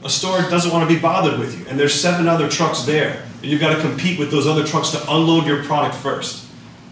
A 0.03 0.09
store 0.09 0.39
doesn't 0.41 0.71
want 0.71 0.87
to 0.87 0.93
be 0.93 1.01
bothered 1.01 1.39
with 1.39 1.57
you, 1.57 1.65
and 1.67 1.79
there's 1.79 1.99
seven 1.99 2.27
other 2.27 2.47
trucks 2.47 2.83
there, 2.83 3.25
and 3.41 3.45
you've 3.45 3.61
got 3.61 3.75
to 3.75 3.81
compete 3.81 4.19
with 4.19 4.29
those 4.29 4.45
other 4.45 4.63
trucks 4.63 4.91
to 4.91 5.01
unload 5.11 5.47
your 5.47 5.63
product 5.63 5.95
first. 5.95 6.47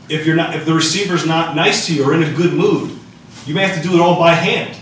If 0.09 0.25
you're 0.25 0.35
not, 0.35 0.55
if 0.55 0.65
the 0.65 0.73
receiver's 0.73 1.25
not 1.25 1.55
nice 1.55 1.85
to 1.85 1.93
you 1.93 2.03
or 2.05 2.13
in 2.15 2.23
a 2.23 2.33
good 2.33 2.53
mood, 2.53 2.97
you 3.45 3.53
may 3.53 3.65
have 3.67 3.81
to 3.81 3.87
do 3.87 3.95
it 3.95 3.99
all 3.99 4.17
by 4.17 4.33
hand. 4.33 4.77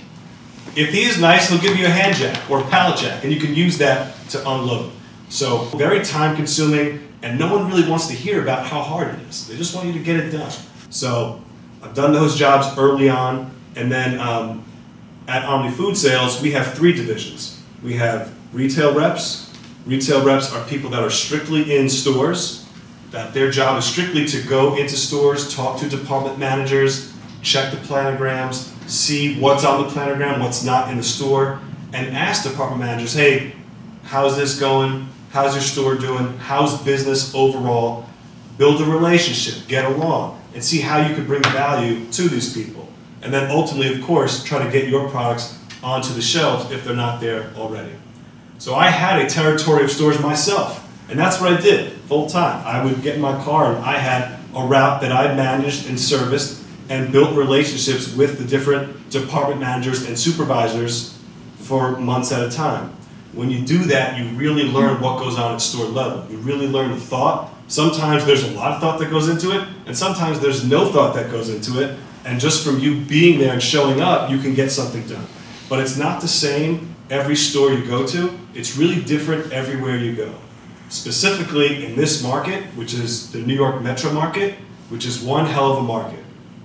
If 0.76 0.94
he 0.94 1.04
is 1.04 1.20
nice, 1.20 1.50
he'll 1.50 1.60
give 1.60 1.78
you 1.78 1.86
a 1.86 1.90
hand 1.90 2.16
jack 2.16 2.50
or 2.50 2.62
a 2.62 2.64
pallet 2.66 3.00
jack, 3.00 3.24
and 3.24 3.34
you 3.34 3.40
can 3.40 3.54
use 3.54 3.78
that 3.80 4.16
to 4.30 4.40
unload. 4.50 4.92
So 5.30 5.66
very 5.76 6.04
time 6.04 6.36
consuming, 6.36 7.08
and 7.24 7.40
no 7.40 7.54
one 7.54 7.68
really 7.68 7.90
wants 7.90 8.08
to 8.08 8.14
hear 8.14 8.42
about 8.42 8.66
how 8.66 8.82
hard 8.82 9.14
it 9.14 9.20
is. 9.30 9.48
They 9.48 9.58
just 9.58 9.76
want 9.76 9.88
you 9.88 9.94
to 9.94 10.00
get 10.00 10.18
it 10.18 10.32
done. 10.32 10.52
So 10.90 11.42
I've 11.82 11.94
done 11.94 12.14
those 12.14 12.38
jobs 12.38 12.78
early 12.78 13.10
on. 13.10 13.52
And 13.76 13.92
then 13.92 14.20
um, 14.20 14.66
at 15.28 15.46
Omni 15.46 15.72
Food 15.72 15.96
Sales, 15.96 16.42
we 16.42 16.52
have 16.52 16.74
three 16.74 16.94
divisions. 16.94 17.62
We 17.84 17.94
have 17.96 18.34
retail 18.54 18.94
reps. 18.94 19.54
Retail 19.86 20.24
reps 20.24 20.54
are 20.54 20.64
people 20.68 20.90
that 20.92 21.02
are 21.02 21.10
strictly 21.10 21.76
in 21.76 21.90
stores, 21.90 22.68
that 23.10 23.34
their 23.34 23.50
job 23.50 23.80
is 23.80 23.86
strictly 23.86 24.26
to 24.28 24.42
go 24.44 24.76
into 24.76 24.96
stores, 24.96 25.54
talk 25.54 25.80
to 25.80 25.90
department 25.90 26.38
managers, 26.38 27.11
check 27.42 27.72
the 27.72 27.78
planograms, 27.78 28.72
see 28.90 29.40
what's 29.40 29.64
on 29.64 29.84
the 29.84 29.90
planogram, 29.90 30.40
what's 30.40 30.64
not 30.64 30.92
in 30.92 30.98
the 30.98 31.04
store, 31.04 31.60
and 31.94 32.16
ask 32.16 32.44
department 32.44 32.82
managers, 32.82 33.14
hey, 33.14 33.54
how's 34.04 34.38
this 34.38 34.60
going? 34.60 35.08
How's 35.32 35.54
your 35.54 35.64
store 35.64 35.96
doing? 35.96 36.38
How's 36.38 36.82
business 36.84 37.34
overall? 37.34 38.06
Build 38.58 38.82
a 38.82 38.86
relationship, 38.86 39.68
get 39.68 39.86
along, 39.86 40.42
and 40.54 40.64
see 40.64 40.80
how 40.80 41.06
you 41.06 41.16
could 41.16 41.28
bring 41.28 41.42
value 41.44 42.06
to 42.12 42.30
these 42.30 42.54
people 42.54 42.82
and 43.22 43.32
then 43.34 43.52
ultimately, 43.52 43.94
of 43.94 44.02
course, 44.04 44.44
try 44.44 44.64
to 44.64 44.72
get 44.72 44.88
your 44.88 45.10
products 45.10 45.58
onto 45.84 46.14
the 46.14 46.22
shelves 46.22 46.72
if 46.72 46.84
they're 46.84 46.96
not 46.96 47.22
there 47.22 47.52
already. 47.56 47.94
So 48.58 48.76
I 48.76 48.90
had 48.90 49.24
a 49.24 49.30
territory 49.30 49.84
of 49.84 49.92
stores 49.92 50.20
myself, 50.20 50.88
and 51.10 51.20
that's 51.20 51.40
what 51.40 51.54
I 51.54 51.62
did 51.62 51.94
full 52.02 52.28
time. 52.28 52.66
I 52.66 52.84
would 52.84 53.02
get 53.02 53.16
in 53.16 53.22
my 53.22 53.42
car 53.44 53.74
and 53.74 53.84
I 53.84 53.98
had 53.98 54.40
a 54.56 54.66
route 54.66 55.02
that 55.02 55.12
I 55.12 55.34
managed 55.36 55.88
and 55.88 56.00
serviced 56.00 56.61
and 56.92 57.10
built 57.10 57.34
relationships 57.38 58.14
with 58.14 58.38
the 58.38 58.44
different 58.44 59.10
department 59.10 59.62
managers 59.62 60.06
and 60.08 60.20
supervisors 60.20 61.18
for 61.60 61.98
months 61.98 62.34
at 62.34 62.46
a 62.46 62.52
time. 62.52 62.92
When 63.32 63.50
you 63.50 63.66
do 63.66 63.86
that, 63.86 64.20
you 64.20 64.26
really 64.38 64.64
learn 64.64 65.00
what 65.00 65.18
goes 65.18 65.38
on 65.38 65.54
at 65.54 65.62
store 65.62 65.86
level. 65.86 66.30
You 66.30 66.36
really 66.40 66.68
learn 66.68 66.92
the 66.92 67.00
thought. 67.00 67.50
Sometimes 67.70 68.26
there's 68.26 68.44
a 68.44 68.52
lot 68.52 68.74
of 68.74 68.82
thought 68.82 69.00
that 69.00 69.10
goes 69.10 69.30
into 69.30 69.58
it, 69.58 69.66
and 69.86 69.98
sometimes 69.98 70.42
there's 70.42 70.66
no 70.68 70.92
thought 70.92 71.16
that 71.16 71.32
goes 71.32 71.48
into 71.48 71.82
it, 71.82 71.98
and 72.26 72.42
just 72.42 72.62
from 72.66 72.80
you 72.80 73.00
being 73.06 73.40
there 73.40 73.54
and 73.54 73.64
showing 73.64 74.02
up, 74.02 74.30
you 74.30 74.40
can 74.40 74.54
get 74.54 74.70
something 74.70 75.08
done. 75.08 75.26
But 75.70 75.80
it's 75.80 75.96
not 75.96 76.20
the 76.20 76.28
same 76.28 76.94
every 77.10 77.38
store 77.38 77.72
you 77.72 77.86
go 77.86 78.06
to. 78.08 78.38
It's 78.54 78.76
really 78.76 79.02
different 79.02 79.54
everywhere 79.54 79.96
you 79.96 80.14
go. 80.14 80.34
Specifically 80.90 81.86
in 81.86 81.96
this 81.96 82.22
market, 82.22 82.66
which 82.76 82.94
is 82.94 83.32
the 83.32 83.40
New 83.40 83.56
York 83.56 83.82
metro 83.82 84.12
market, 84.12 84.56
which 84.90 85.06
is 85.06 85.22
one 85.22 85.46
hell 85.46 85.72
of 85.72 85.78
a 85.78 85.84
market. 85.84 86.21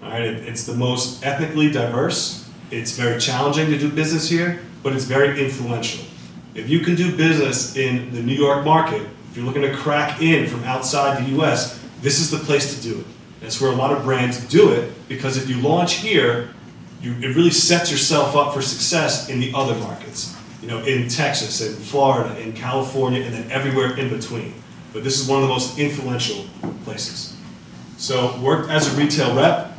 All 0.06 0.12
right, 0.12 0.22
it's 0.22 0.64
the 0.64 0.74
most 0.74 1.24
ethnically 1.24 1.68
diverse. 1.68 2.48
It's 2.70 2.92
very 2.92 3.20
challenging 3.20 3.70
to 3.70 3.76
do 3.76 3.90
business 3.90 4.28
here, 4.28 4.60
but 4.84 4.92
it's 4.92 5.02
very 5.02 5.44
influential. 5.44 6.04
If 6.54 6.70
you 6.70 6.78
can 6.78 6.94
do 6.94 7.16
business 7.16 7.76
in 7.76 8.14
the 8.14 8.22
New 8.22 8.36
York 8.36 8.64
market, 8.64 9.02
if 9.02 9.36
you're 9.36 9.44
looking 9.44 9.62
to 9.62 9.74
crack 9.74 10.22
in 10.22 10.48
from 10.48 10.62
outside 10.62 11.26
the 11.26 11.42
US, 11.42 11.82
this 12.02 12.20
is 12.20 12.30
the 12.30 12.38
place 12.38 12.76
to 12.76 12.80
do 12.80 13.00
it. 13.00 13.06
That's 13.40 13.60
where 13.60 13.72
a 13.72 13.74
lot 13.74 13.90
of 13.90 14.04
brands 14.04 14.46
do 14.46 14.70
it 14.70 14.92
because 15.08 15.36
if 15.36 15.48
you 15.48 15.60
launch 15.60 15.94
here, 15.94 16.54
you, 17.02 17.14
it 17.14 17.34
really 17.34 17.50
sets 17.50 17.90
yourself 17.90 18.36
up 18.36 18.54
for 18.54 18.62
success 18.62 19.28
in 19.28 19.40
the 19.40 19.52
other 19.54 19.74
markets. 19.74 20.36
You 20.62 20.68
know, 20.68 20.84
in 20.84 21.08
Texas, 21.08 21.60
in 21.60 21.74
Florida, 21.74 22.40
in 22.40 22.52
California, 22.52 23.22
and 23.22 23.34
then 23.34 23.50
everywhere 23.50 23.96
in 23.96 24.08
between. 24.08 24.54
But 24.92 25.02
this 25.02 25.20
is 25.20 25.28
one 25.28 25.42
of 25.42 25.48
the 25.48 25.52
most 25.52 25.80
influential 25.80 26.46
places. 26.84 27.36
So 27.96 28.38
worked 28.40 28.70
as 28.70 28.94
a 28.94 28.96
retail 28.96 29.34
rep, 29.34 29.75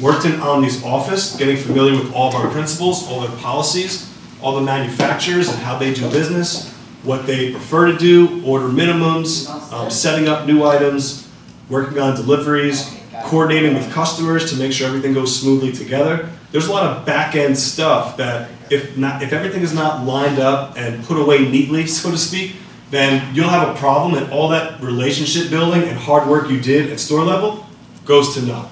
worked 0.00 0.24
in 0.24 0.40
Omni's 0.40 0.82
office, 0.84 1.36
getting 1.36 1.56
familiar 1.56 1.92
with 1.92 2.12
all 2.12 2.28
of 2.28 2.34
our 2.34 2.50
principles, 2.50 3.08
all 3.08 3.20
their 3.20 3.36
policies, 3.38 4.10
all 4.42 4.56
the 4.56 4.62
manufacturers 4.62 5.48
and 5.48 5.58
how 5.58 5.78
they 5.78 5.94
do 5.94 6.02
business, 6.10 6.72
what 7.02 7.26
they 7.26 7.52
prefer 7.52 7.90
to 7.90 7.96
do, 7.96 8.44
order 8.44 8.68
minimums, 8.68 9.48
um, 9.72 9.90
setting 9.90 10.28
up 10.28 10.46
new 10.46 10.64
items, 10.64 11.28
working 11.68 11.98
on 11.98 12.14
deliveries, 12.14 12.98
coordinating 13.24 13.74
with 13.74 13.90
customers 13.92 14.50
to 14.50 14.56
make 14.56 14.72
sure 14.72 14.88
everything 14.88 15.14
goes 15.14 15.40
smoothly 15.40 15.72
together. 15.72 16.30
There's 16.50 16.66
a 16.66 16.72
lot 16.72 16.84
of 16.84 17.06
back 17.06 17.34
end 17.34 17.56
stuff 17.56 18.16
that 18.16 18.50
if 18.70 18.96
not, 18.96 19.22
if 19.22 19.32
everything 19.32 19.62
is 19.62 19.74
not 19.74 20.04
lined 20.04 20.38
up 20.38 20.76
and 20.76 21.04
put 21.04 21.18
away 21.18 21.48
neatly, 21.48 21.86
so 21.88 22.10
to 22.10 22.18
speak, 22.18 22.56
then 22.90 23.34
you'll 23.34 23.48
have 23.48 23.74
a 23.74 23.78
problem 23.78 24.14
and 24.14 24.32
all 24.32 24.48
that 24.48 24.80
relationship 24.80 25.50
building 25.50 25.82
and 25.82 25.98
hard 25.98 26.28
work 26.28 26.50
you 26.50 26.60
did 26.60 26.92
at 26.92 27.00
store 27.00 27.24
level 27.24 27.66
goes 28.04 28.34
to 28.34 28.42
naught. 28.42 28.70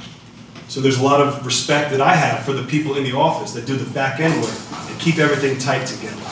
So 0.73 0.81
there's 0.81 0.99
a 0.99 1.03
lot 1.03 1.21
of 1.21 1.45
respect 1.45 1.91
that 1.91 2.01
I 2.01 2.15
have 2.15 2.47
for 2.47 2.55
the 2.55 2.63
people 2.63 2.97
in 2.97 3.05
the 3.05 3.13
office 3.13 3.53
that 3.53 3.67
do 3.67 3.77
the 3.77 3.93
back 3.93 4.21
end 4.21 4.41
work 4.41 4.55
and 4.73 4.99
keep 4.99 5.19
everything 5.19 5.59
tight 5.59 5.87
together. 5.87 6.23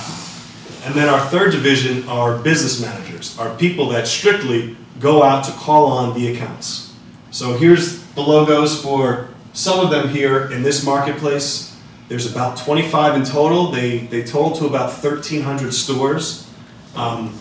And 0.82 0.94
then 0.94 1.11
our 1.11 1.20
third 1.26 1.52
division 1.52 2.09
are 2.09 2.38
business 2.38 2.80
managers, 2.80 3.38
are 3.38 3.54
people 3.59 3.90
that 3.90 4.09
strictly 4.09 4.78
go 4.99 5.23
out 5.23 5.44
to 5.44 5.52
call 5.52 5.92
on 5.92 6.18
the 6.18 6.32
accounts. 6.32 6.94
So 7.30 7.59
here's 7.59 8.02
the 8.14 8.23
logos 8.23 8.82
for 8.82 9.28
some 9.52 9.78
of 9.78 9.90
them 9.90 10.09
here 10.09 10.50
in 10.50 10.62
this 10.62 10.87
marketplace. 10.87 11.78
There's 12.09 12.25
about 12.25 12.56
25 12.56 13.16
in 13.16 13.25
total. 13.25 13.70
They, 13.70 13.99
they 13.99 14.23
total 14.23 14.56
to 14.56 14.64
about 14.64 14.87
1,300 15.04 15.75
stores. 15.75 16.50
Um, 16.97 17.38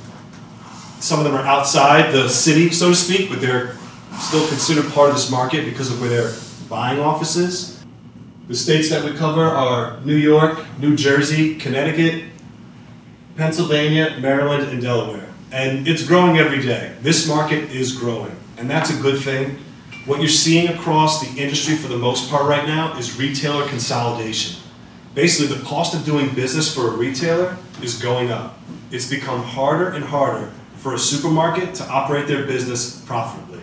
some 1.00 1.20
of 1.20 1.24
them 1.24 1.34
are 1.34 1.46
outside 1.46 2.12
the 2.12 2.28
city, 2.28 2.72
so 2.72 2.90
to 2.90 2.96
speak, 2.96 3.30
but 3.30 3.40
they're 3.40 3.78
still 4.20 4.46
considered 4.50 4.92
part 4.92 5.12
of 5.12 5.16
this 5.16 5.32
market 5.32 5.64
because 5.64 5.90
of 5.94 6.02
where 6.02 6.10
their 6.10 6.34
buying 6.70 7.00
offices. 7.00 7.84
The 8.48 8.56
states 8.56 8.90
that 8.90 9.04
we 9.04 9.18
cover 9.18 9.44
are 9.44 10.00
New 10.02 10.16
York, 10.16 10.64
New 10.80 10.96
Jersey, 10.96 11.56
Connecticut, 11.56 12.26
Pennsylvania, 13.36 14.18
Maryland, 14.20 14.70
and 14.70 14.82
Delaware. 14.82 15.28
And 15.52 15.88
it's 15.88 16.06
growing 16.06 16.38
every 16.38 16.62
day. 16.62 16.96
This 17.02 17.28
market 17.28 17.72
is 17.72 17.98
growing, 17.98 18.36
and 18.58 18.70
that's 18.70 18.92
a 18.92 19.02
good 19.02 19.20
thing. 19.20 19.58
What 20.06 20.20
you're 20.20 20.30
seeing 20.30 20.70
across 20.70 21.22
the 21.22 21.42
industry 21.42 21.76
for 21.76 21.88
the 21.88 21.98
most 21.98 22.30
part 22.30 22.48
right 22.48 22.68
now 22.68 22.98
is 22.98 23.18
retailer 23.18 23.68
consolidation. 23.68 24.62
Basically, 25.16 25.56
the 25.56 25.64
cost 25.66 25.96
of 25.96 26.06
doing 26.06 26.34
business 26.34 26.74
for 26.74 26.90
a 26.90 26.92
retailer 26.92 27.58
is 27.82 28.00
going 28.02 28.32
up. 28.32 28.60
it's 28.92 29.10
become 29.10 29.44
harder 29.44 29.90
and 29.90 30.04
harder 30.04 30.52
for 30.78 30.96
a 30.96 31.00
supermarket 31.00 31.76
to 31.76 31.88
operate 31.88 32.28
their 32.28 32.46
business 32.46 33.02
profitably. 33.02 33.62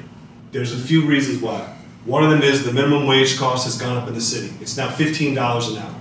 There's 0.52 0.72
a 0.72 0.78
few 0.78 1.06
reasons 1.06 1.42
why. 1.42 1.75
One 2.06 2.22
of 2.22 2.30
them 2.30 2.42
is 2.42 2.64
the 2.64 2.72
minimum 2.72 3.06
wage 3.08 3.36
cost 3.36 3.64
has 3.64 3.76
gone 3.76 3.96
up 3.96 4.06
in 4.06 4.14
the 4.14 4.20
city. 4.20 4.54
It's 4.60 4.76
now 4.76 4.88
$15 4.88 5.32
an 5.72 5.78
hour. 5.78 5.94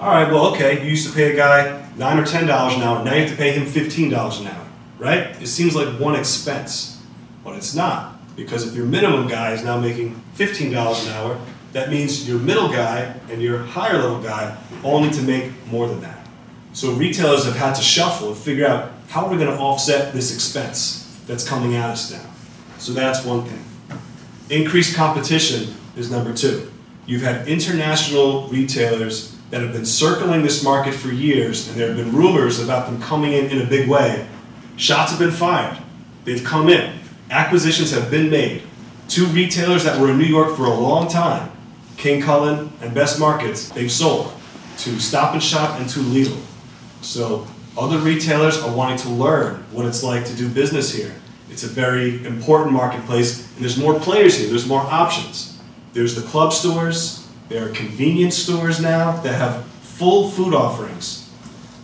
All 0.00 0.08
right, 0.08 0.30
well, 0.30 0.52
okay, 0.52 0.82
you 0.82 0.90
used 0.90 1.06
to 1.06 1.14
pay 1.14 1.32
a 1.32 1.36
guy 1.36 1.88
9 1.96 2.18
or 2.18 2.24
$10 2.24 2.42
an 2.42 2.48
hour, 2.82 3.04
now 3.04 3.14
you 3.14 3.20
have 3.22 3.30
to 3.30 3.36
pay 3.36 3.52
him 3.52 3.64
$15 3.64 4.40
an 4.40 4.46
hour, 4.48 4.66
right? 4.98 5.40
It 5.40 5.46
seems 5.46 5.74
like 5.76 6.00
one 6.00 6.16
expense, 6.16 7.00
but 7.44 7.56
it's 7.56 7.74
not. 7.74 8.14
Because 8.34 8.66
if 8.66 8.74
your 8.74 8.86
minimum 8.86 9.28
guy 9.28 9.52
is 9.52 9.62
now 9.62 9.78
making 9.78 10.20
$15 10.36 11.06
an 11.06 11.12
hour, 11.12 11.40
that 11.72 11.90
means 11.90 12.28
your 12.28 12.38
middle 12.38 12.68
guy 12.68 13.14
and 13.30 13.40
your 13.40 13.58
higher 13.58 13.98
level 13.98 14.20
guy 14.20 14.56
all 14.82 15.00
need 15.00 15.14
to 15.14 15.22
make 15.22 15.52
more 15.68 15.86
than 15.88 16.00
that. 16.00 16.26
So 16.72 16.92
retailers 16.92 17.44
have 17.44 17.56
had 17.56 17.74
to 17.76 17.82
shuffle 17.82 18.28
and 18.28 18.36
figure 18.36 18.66
out 18.66 18.92
how 19.08 19.26
are 19.26 19.30
we 19.30 19.38
going 19.38 19.56
to 19.56 19.62
offset 19.62 20.12
this 20.12 20.34
expense 20.34 21.18
that's 21.26 21.48
coming 21.48 21.76
at 21.76 21.88
us 21.88 22.10
now. 22.10 22.28
So 22.78 22.92
that's 22.92 23.24
one 23.24 23.44
thing. 23.44 23.64
Increased 24.48 24.94
competition 24.94 25.74
is 25.96 26.10
number 26.10 26.32
two. 26.32 26.70
You've 27.04 27.22
had 27.22 27.48
international 27.48 28.48
retailers 28.48 29.36
that 29.50 29.60
have 29.60 29.72
been 29.72 29.86
circling 29.86 30.42
this 30.42 30.62
market 30.62 30.94
for 30.94 31.08
years, 31.08 31.68
and 31.68 31.76
there 31.76 31.88
have 31.88 31.96
been 31.96 32.14
rumors 32.14 32.60
about 32.60 32.86
them 32.86 33.00
coming 33.00 33.32
in 33.32 33.46
in 33.46 33.62
a 33.62 33.66
big 33.66 33.88
way. 33.88 34.26
Shots 34.76 35.10
have 35.10 35.18
been 35.18 35.32
fired. 35.32 35.78
They've 36.24 36.44
come 36.44 36.68
in. 36.68 36.98
Acquisitions 37.30 37.90
have 37.90 38.10
been 38.10 38.30
made. 38.30 38.62
Two 39.08 39.26
retailers 39.26 39.82
that 39.84 40.00
were 40.00 40.10
in 40.10 40.18
New 40.18 40.24
York 40.24 40.56
for 40.56 40.66
a 40.66 40.74
long 40.74 41.08
time, 41.08 41.50
King 41.96 42.22
Kullen 42.22 42.70
and 42.80 42.94
Best 42.94 43.18
Markets, 43.18 43.68
they've 43.70 43.90
sold 43.90 44.32
to 44.78 45.00
Stop 45.00 45.34
and 45.34 45.42
Shop 45.42 45.80
and 45.80 45.88
to 45.90 46.00
Lidl. 46.00 46.40
So 47.02 47.46
other 47.76 47.98
retailers 47.98 48.62
are 48.62 48.74
wanting 48.74 48.98
to 48.98 49.08
learn 49.08 49.64
what 49.72 49.86
it's 49.86 50.02
like 50.02 50.24
to 50.26 50.34
do 50.34 50.48
business 50.48 50.92
here. 50.92 51.14
It's 51.50 51.62
a 51.62 51.68
very 51.68 52.24
important 52.26 52.72
marketplace, 52.72 53.46
and 53.54 53.62
there's 53.62 53.78
more 53.78 53.98
players 53.98 54.38
here. 54.38 54.48
There's 54.48 54.66
more 54.66 54.80
options. 54.80 55.58
There's 55.92 56.14
the 56.14 56.22
club 56.22 56.52
stores. 56.52 57.26
There 57.48 57.66
are 57.66 57.70
convenience 57.70 58.36
stores 58.36 58.80
now 58.80 59.20
that 59.22 59.34
have 59.34 59.64
full 59.66 60.30
food 60.30 60.52
offerings. 60.52 61.30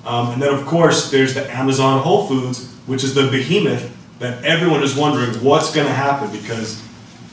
Um, 0.04 0.30
and 0.30 0.42
then, 0.42 0.52
of 0.52 0.66
course, 0.66 1.10
there's 1.10 1.34
the 1.34 1.48
Amazon 1.54 2.02
Whole 2.02 2.26
Foods, 2.26 2.72
which 2.86 3.04
is 3.04 3.14
the 3.14 3.28
behemoth 3.28 3.90
that 4.18 4.44
everyone 4.44 4.82
is 4.82 4.96
wondering 4.96 5.32
what's 5.44 5.72
going 5.74 5.86
to 5.86 5.92
happen 5.92 6.30
because 6.32 6.82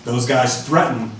those 0.05 0.25
guys 0.25 0.65
threaten 0.67 1.11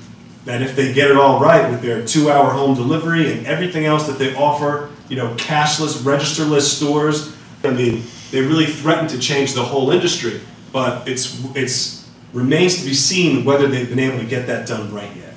that 0.46 0.62
if 0.62 0.76
they 0.76 0.94
get 0.94 1.12
it 1.12 1.18
all 1.18 1.40
right 1.40 1.70
with 1.70 1.82
their 1.82 2.06
two-hour 2.06 2.52
home 2.52 2.76
delivery 2.76 3.32
and 3.32 3.46
everything 3.46 3.86
else 3.86 4.08
that 4.08 4.18
they 4.18 4.34
offer, 4.36 4.90
you 5.10 5.16
know, 5.16 5.36
cashless, 5.36 6.06
registerless 6.06 6.76
stores, 6.76 7.36
I 7.64 7.72
mean, 7.72 8.04
they 8.32 8.42
really 8.42 8.66
threaten 8.66 9.08
to 9.10 9.20
change 9.20 9.54
the 9.54 9.64
whole 9.64 9.92
industry. 9.92 10.40
But 10.72 11.08
it's 11.08 11.44
it's 11.56 12.10
remains 12.34 12.80
to 12.80 12.86
be 12.86 12.94
seen 12.94 13.44
whether 13.44 13.68
they've 13.68 13.90
been 13.90 14.00
able 14.00 14.20
to 14.20 14.26
get 14.26 14.48
that 14.48 14.68
done 14.68 14.94
right 14.94 15.16
yet. 15.16 15.34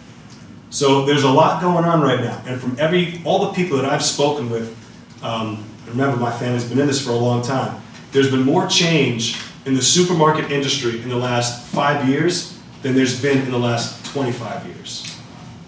So 0.71 1.05
there's 1.05 1.25
a 1.25 1.31
lot 1.31 1.63
going 1.63 1.85
on 1.85 2.01
right 2.01 2.21
now, 2.21 2.43
and 2.47 2.61
from 2.61 2.77
every 2.79 3.21
all 3.25 3.47
the 3.47 3.53
people 3.53 3.77
that 3.77 3.87
I've 3.87 4.05
spoken 4.05 4.51
with, 4.51 4.77
um, 5.23 5.65
remember 5.87 6.17
my 6.17 6.33
family's 6.33 6.69
been 6.69 6.79
in 6.79 6.87
this 6.87 7.05
for 7.05 7.11
a 7.11 7.17
long 7.17 7.43
time. 7.43 7.81
There's 8.13 8.31
been 8.31 8.43
more 8.43 8.67
change 8.67 9.39
in 9.65 9.75
the 9.75 9.83
supermarket 9.83 10.51
industry 10.51 11.01
in 11.03 11.09
the 11.09 11.17
last 11.17 11.67
five 11.69 12.09
years 12.09 12.59
than 12.83 12.95
there's 12.95 13.21
been 13.21 13.39
in 13.39 13.51
the 13.51 13.59
last 13.59 14.05
25 14.07 14.67
years. 14.67 15.19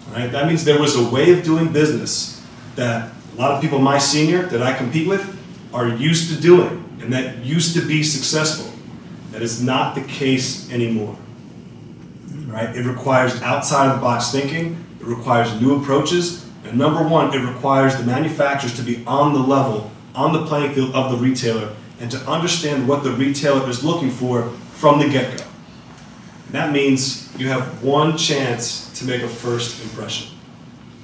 All 0.07 0.15
right? 0.15 0.31
That 0.31 0.47
means 0.47 0.63
there 0.63 0.79
was 0.79 0.95
a 0.95 1.09
way 1.09 1.31
of 1.31 1.43
doing 1.43 1.71
business 1.71 2.45
that 2.75 3.11
a 3.35 3.39
lot 3.39 3.51
of 3.51 3.61
people 3.61 3.79
my 3.79 3.97
senior 3.97 4.43
that 4.47 4.61
I 4.61 4.73
compete 4.73 5.07
with 5.07 5.23
are 5.73 5.87
used 5.87 6.33
to 6.33 6.41
doing 6.41 6.83
and 7.01 7.11
that 7.13 7.43
used 7.43 7.73
to 7.75 7.85
be 7.85 8.03
successful. 8.03 8.71
That 9.35 9.41
is 9.41 9.61
not 9.61 9.95
the 9.95 10.01
case 10.03 10.71
anymore. 10.71 11.13
Right? 12.47 12.73
It 12.73 12.85
requires 12.85 13.41
outside 13.41 13.89
of 13.89 13.97
the 13.97 14.01
box 14.01 14.31
thinking, 14.31 14.81
it 15.01 15.05
requires 15.05 15.59
new 15.59 15.81
approaches, 15.81 16.49
and 16.63 16.77
number 16.77 17.05
one, 17.05 17.33
it 17.33 17.45
requires 17.45 17.97
the 17.97 18.05
manufacturers 18.05 18.73
to 18.77 18.81
be 18.81 19.03
on 19.05 19.33
the 19.33 19.39
level, 19.39 19.91
on 20.15 20.31
the 20.31 20.45
playing 20.45 20.73
field 20.73 20.95
of 20.95 21.11
the 21.11 21.17
retailer, 21.17 21.75
and 21.99 22.09
to 22.11 22.17
understand 22.19 22.87
what 22.87 23.03
the 23.03 23.11
retailer 23.11 23.69
is 23.69 23.83
looking 23.83 24.09
for 24.09 24.43
from 24.71 24.99
the 24.99 25.09
get 25.09 25.37
go. 25.37 25.43
That 26.51 26.71
means 26.71 27.29
you 27.37 27.49
have 27.49 27.83
one 27.83 28.15
chance 28.15 28.97
to 28.99 29.05
make 29.05 29.21
a 29.21 29.27
first 29.27 29.83
impression. 29.83 30.33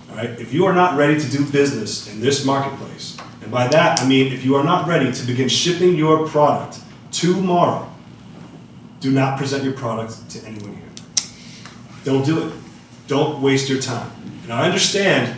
All 0.09 0.15
right? 0.15 0.29
If 0.39 0.53
you 0.53 0.65
are 0.67 0.73
not 0.73 0.95
ready 0.95 1.19
to 1.19 1.29
do 1.29 1.45
business 1.51 2.09
in 2.09 2.21
this 2.21 2.45
marketplace, 2.45 3.17
and 3.41 3.51
by 3.51 3.67
that 3.67 3.99
I 3.99 4.07
mean 4.07 4.31
if 4.31 4.45
you 4.45 4.55
are 4.55 4.63
not 4.63 4.87
ready 4.87 5.11
to 5.11 5.27
begin 5.27 5.49
shipping 5.49 5.97
your 5.97 6.29
product 6.29 6.79
tomorrow, 7.11 7.90
do 9.01 9.11
not 9.11 9.37
present 9.37 9.63
your 9.63 9.73
product 9.73 10.29
to 10.29 10.45
anyone 10.45 10.75
here. 10.75 11.27
Don't 12.05 12.25
do 12.25 12.47
it. 12.47 12.53
Don't 13.07 13.41
waste 13.41 13.67
your 13.67 13.81
time. 13.81 14.09
And 14.43 14.53
I 14.53 14.65
understand 14.65 15.35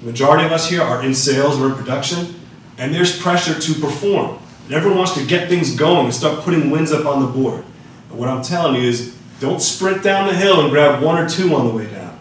the 0.00 0.06
majority 0.06 0.44
of 0.46 0.52
us 0.52 0.70
here 0.70 0.80
are 0.80 1.02
in 1.04 1.14
sales 1.14 1.60
or 1.60 1.66
in 1.66 1.74
production, 1.74 2.34
and 2.78 2.94
there's 2.94 3.20
pressure 3.20 3.58
to 3.58 3.74
perform. 3.74 4.38
And 4.64 4.74
everyone 4.74 4.98
wants 4.98 5.14
to 5.14 5.26
get 5.26 5.48
things 5.48 5.76
going 5.76 6.06
and 6.06 6.14
start 6.14 6.40
putting 6.40 6.70
wins 6.70 6.92
up 6.92 7.04
on 7.04 7.20
the 7.20 7.26
board. 7.26 7.64
And 8.08 8.18
what 8.18 8.28
I'm 8.28 8.42
telling 8.42 8.80
you 8.80 8.88
is 8.88 9.16
don't 9.40 9.60
sprint 9.60 10.02
down 10.02 10.28
the 10.28 10.34
hill 10.34 10.60
and 10.60 10.70
grab 10.70 11.02
one 11.02 11.18
or 11.18 11.28
two 11.28 11.54
on 11.54 11.66
the 11.66 11.74
way 11.74 11.90
down. 11.90 12.18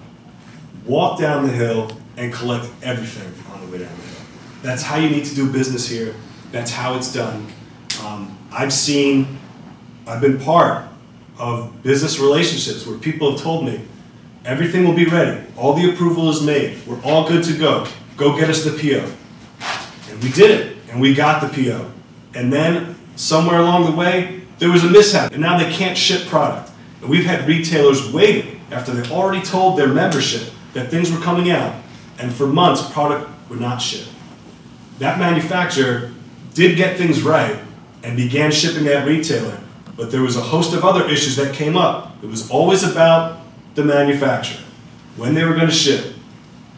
Walk 0.85 1.19
down 1.19 1.45
the 1.45 1.53
hill 1.53 1.91
and 2.17 2.33
collect 2.33 2.67
everything 2.81 3.31
on 3.53 3.61
the 3.61 3.71
way 3.71 3.77
down 3.77 3.95
the 3.95 4.01
hill. 4.01 4.25
That's 4.63 4.81
how 4.81 4.97
you 4.97 5.09
need 5.09 5.25
to 5.25 5.35
do 5.35 5.51
business 5.51 5.87
here. 5.87 6.15
That's 6.51 6.71
how 6.71 6.95
it's 6.95 7.13
done. 7.13 7.47
Um, 8.03 8.37
I've 8.51 8.73
seen, 8.73 9.37
I've 10.09 10.21
been 10.21 10.39
part 10.39 10.85
of 11.37 11.83
business 11.83 12.17
relationships 12.17 12.87
where 12.87 12.97
people 12.97 13.31
have 13.31 13.39
told 13.39 13.63
me, 13.63 13.79
everything 14.43 14.83
will 14.83 14.95
be 14.95 15.05
ready. 15.05 15.45
All 15.55 15.73
the 15.73 15.91
approval 15.91 16.31
is 16.31 16.41
made. 16.41 16.79
We're 16.87 16.99
all 17.03 17.27
good 17.27 17.43
to 17.43 17.53
go. 17.53 17.85
Go 18.17 18.35
get 18.35 18.49
us 18.49 18.63
the 18.63 18.71
PO. 18.71 19.07
And 20.11 20.23
we 20.23 20.31
did 20.31 20.49
it, 20.49 20.77
and 20.89 20.99
we 20.99 21.13
got 21.13 21.41
the 21.41 21.47
PO. 21.47 21.91
And 22.33 22.51
then 22.51 22.95
somewhere 23.17 23.59
along 23.59 23.85
the 23.85 23.95
way, 23.95 24.41
there 24.57 24.71
was 24.71 24.83
a 24.83 24.89
mishap, 24.89 25.31
and 25.31 25.41
now 25.41 25.59
they 25.59 25.71
can't 25.71 25.95
ship 25.95 26.25
product. 26.25 26.71
And 27.01 27.09
we've 27.09 27.25
had 27.25 27.47
retailers 27.47 28.11
waiting 28.11 28.59
after 28.71 28.91
they 28.91 29.07
already 29.11 29.45
told 29.45 29.77
their 29.77 29.87
membership 29.89 30.51
that 30.73 30.89
things 30.89 31.11
were 31.11 31.19
coming 31.19 31.51
out, 31.51 31.75
and 32.17 32.33
for 32.33 32.47
months, 32.47 32.89
product 32.89 33.29
would 33.47 33.61
not 33.61 33.77
ship. 33.77 34.07
That 34.97 35.19
manufacturer 35.19 36.11
did 36.55 36.77
get 36.77 36.97
things 36.97 37.21
right 37.21 37.59
and 38.03 38.17
began 38.17 38.51
shipping 38.51 38.85
that 38.85 39.07
retailer, 39.07 39.59
but 39.99 40.11
there 40.11 40.21
was 40.21 40.37
a 40.37 40.41
host 40.41 40.73
of 40.73 40.85
other 40.85 41.05
issues 41.09 41.35
that 41.35 41.53
came 41.53 41.75
up. 41.75 42.15
It 42.23 42.27
was 42.27 42.49
always 42.49 42.83
about 42.83 43.41
the 43.75 43.83
manufacturer, 43.83 44.63
when 45.17 45.33
they 45.33 45.43
were 45.43 45.53
going 45.53 45.67
to 45.67 45.73
ship, 45.73 46.15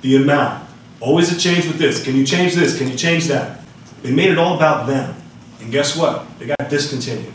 the 0.01 0.15
amount. 0.15 0.67
Always 0.99 1.31
a 1.31 1.39
change 1.39 1.67
with 1.67 1.77
this. 1.77 2.03
Can 2.03 2.15
you 2.15 2.25
change 2.25 2.55
this? 2.55 2.79
Can 2.79 2.87
you 2.89 2.97
change 2.97 3.27
that? 3.27 3.61
They 4.01 4.11
made 4.11 4.31
it 4.31 4.39
all 4.39 4.55
about 4.55 4.87
them. 4.87 5.15
And 5.59 5.71
guess 5.71 5.95
what? 5.95 6.25
They 6.39 6.47
got 6.47 6.67
discontinued. 6.67 7.31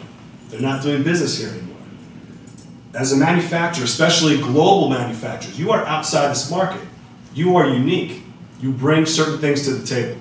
They're 0.49 0.61
not 0.61 0.83
doing 0.83 1.05
business 1.05 1.39
here 1.39 1.51
anymore. 1.51 1.77
As 2.93 3.13
a 3.13 3.17
manufacturer, 3.17 3.85
especially 3.85 4.39
global 4.39 4.89
manufacturers, 4.89 5.57
you 5.57 5.71
are 5.71 5.85
outside 5.87 6.33
this 6.33 6.51
market. 6.51 6.83
You 7.33 7.55
are 7.55 7.69
unique. 7.69 8.25
You 8.61 8.73
bring 8.73 9.07
certain 9.07 9.39
things 9.39 9.63
to 9.67 9.75
the 9.75 9.87
table. 9.87 10.21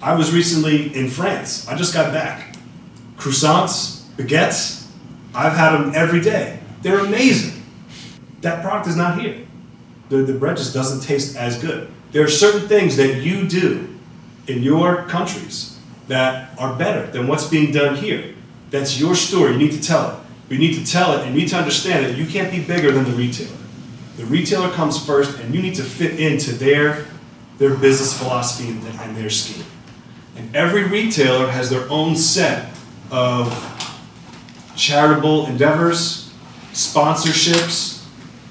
I 0.00 0.14
was 0.14 0.32
recently 0.32 0.96
in 0.96 1.10
France. 1.10 1.68
I 1.68 1.76
just 1.76 1.92
got 1.92 2.14
back. 2.14 2.56
Croissants, 3.18 4.04
baguettes, 4.16 4.85
I've 5.36 5.52
had 5.52 5.72
them 5.72 5.92
every 5.94 6.20
day. 6.20 6.58
They're 6.80 7.00
amazing. 7.00 7.62
That 8.40 8.62
product 8.62 8.88
is 8.88 8.96
not 8.96 9.20
here. 9.20 9.46
The, 10.08 10.18
the 10.18 10.32
bread 10.32 10.56
just 10.56 10.72
doesn't 10.72 11.06
taste 11.06 11.36
as 11.36 11.60
good. 11.60 11.90
There 12.12 12.24
are 12.24 12.28
certain 12.28 12.66
things 12.68 12.96
that 12.96 13.22
you 13.22 13.46
do 13.46 13.94
in 14.46 14.62
your 14.62 15.02
countries 15.04 15.78
that 16.08 16.56
are 16.58 16.74
better 16.76 17.06
than 17.08 17.26
what's 17.26 17.48
being 17.48 17.72
done 17.72 17.96
here. 17.96 18.34
That's 18.70 18.98
your 18.98 19.14
story. 19.14 19.52
You 19.52 19.58
need 19.58 19.72
to 19.72 19.82
tell 19.82 20.10
it. 20.10 20.16
You 20.48 20.58
need 20.58 20.74
to 20.74 20.90
tell 20.90 21.12
it 21.18 21.26
and 21.26 21.34
you 21.34 21.42
need 21.42 21.48
to 21.48 21.56
understand 21.56 22.06
that 22.06 22.16
you 22.16 22.24
can't 22.24 22.50
be 22.50 22.62
bigger 22.62 22.92
than 22.92 23.04
the 23.04 23.10
retailer. 23.10 23.56
The 24.16 24.24
retailer 24.24 24.70
comes 24.70 25.04
first 25.04 25.38
and 25.40 25.54
you 25.54 25.60
need 25.60 25.74
to 25.74 25.82
fit 25.82 26.18
into 26.18 26.52
their, 26.52 27.06
their 27.58 27.74
business 27.74 28.16
philosophy 28.16 28.70
and, 28.70 28.82
and 29.00 29.16
their 29.16 29.28
scheme. 29.28 29.66
And 30.36 30.54
every 30.54 30.84
retailer 30.84 31.48
has 31.48 31.68
their 31.68 31.90
own 31.90 32.16
set 32.16 32.72
of 33.10 33.50
charitable 34.76 35.46
endeavors, 35.46 36.32
sponsorships, 36.72 38.04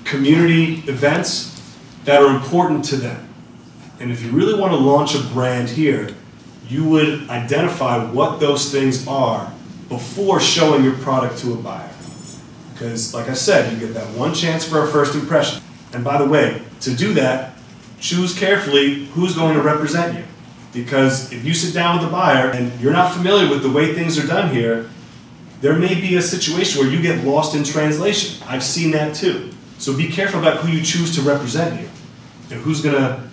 community 0.03 0.83
events 0.87 1.77
that 2.05 2.21
are 2.21 2.35
important 2.35 2.83
to 2.85 2.95
them. 2.95 3.27
And 3.99 4.11
if 4.11 4.21
you 4.21 4.31
really 4.31 4.59
want 4.59 4.73
to 4.73 4.77
launch 4.77 5.15
a 5.15 5.21
brand 5.33 5.69
here, 5.69 6.09
you 6.67 6.87
would 6.89 7.29
identify 7.29 8.03
what 8.11 8.39
those 8.39 8.71
things 8.71 9.07
are 9.07 9.51
before 9.87 10.39
showing 10.39 10.83
your 10.83 10.95
product 10.97 11.37
to 11.39 11.53
a 11.53 11.55
buyer. 11.55 11.89
Because, 12.73 13.13
like 13.13 13.29
I 13.29 13.33
said, 13.33 13.71
you 13.71 13.79
get 13.79 13.93
that 13.93 14.07
one 14.17 14.33
chance 14.33 14.67
for 14.67 14.83
a 14.83 14.87
first 14.87 15.15
impression. 15.15 15.61
And 15.93 16.03
by 16.03 16.17
the 16.17 16.27
way, 16.27 16.61
to 16.81 16.93
do 16.93 17.13
that, 17.13 17.57
choose 17.99 18.37
carefully 18.37 19.05
who's 19.07 19.35
going 19.35 19.55
to 19.55 19.61
represent 19.61 20.17
you. 20.17 20.25
Because 20.73 21.31
if 21.31 21.45
you 21.45 21.53
sit 21.53 21.73
down 21.73 21.97
with 21.97 22.05
the 22.05 22.11
buyer 22.11 22.49
and 22.49 22.77
you're 22.81 22.91
not 22.91 23.13
familiar 23.13 23.49
with 23.49 23.61
the 23.61 23.71
way 23.71 23.93
things 23.93 24.17
are 24.17 24.27
done 24.27 24.53
here, 24.53 24.89
there 25.65 25.73
may 25.73 25.99
be 25.99 26.15
a 26.15 26.21
situation 26.21 26.79
where 26.79 26.87
you 26.87 27.01
get 27.01 27.25
lost 27.25 27.55
in 27.55 27.63
translation. 27.63 28.39
I've 28.47 28.61
seen 28.61 28.91
that 28.91 29.15
too. 29.15 29.49
So 29.79 29.97
be 29.97 30.07
careful 30.07 30.39
about 30.39 30.57
who 30.57 30.71
you 30.71 30.83
choose 30.83 31.15
to 31.15 31.23
represent 31.23 31.81
you 31.81 31.89
and 32.51 32.61
who's 32.61 32.81
going 32.81 32.93
to 32.93 33.27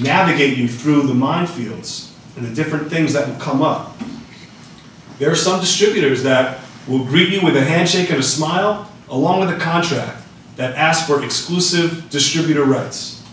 navigate 0.00 0.56
you 0.56 0.68
through 0.68 1.08
the 1.08 1.12
minefields 1.12 2.12
and 2.36 2.46
the 2.46 2.54
different 2.54 2.88
things 2.88 3.12
that 3.14 3.26
will 3.26 3.40
come 3.40 3.62
up. 3.62 3.96
There 5.18 5.28
are 5.28 5.34
some 5.34 5.58
distributors 5.58 6.22
that 6.22 6.60
will 6.86 7.04
greet 7.04 7.30
you 7.30 7.44
with 7.44 7.56
a 7.56 7.64
handshake 7.64 8.10
and 8.10 8.20
a 8.20 8.22
smile, 8.22 8.88
along 9.08 9.40
with 9.40 9.50
a 9.50 9.58
contract 9.58 10.22
that 10.54 10.76
asks 10.76 11.04
for 11.04 11.24
exclusive 11.24 12.08
distributor 12.10 12.64
rights. 12.64 13.24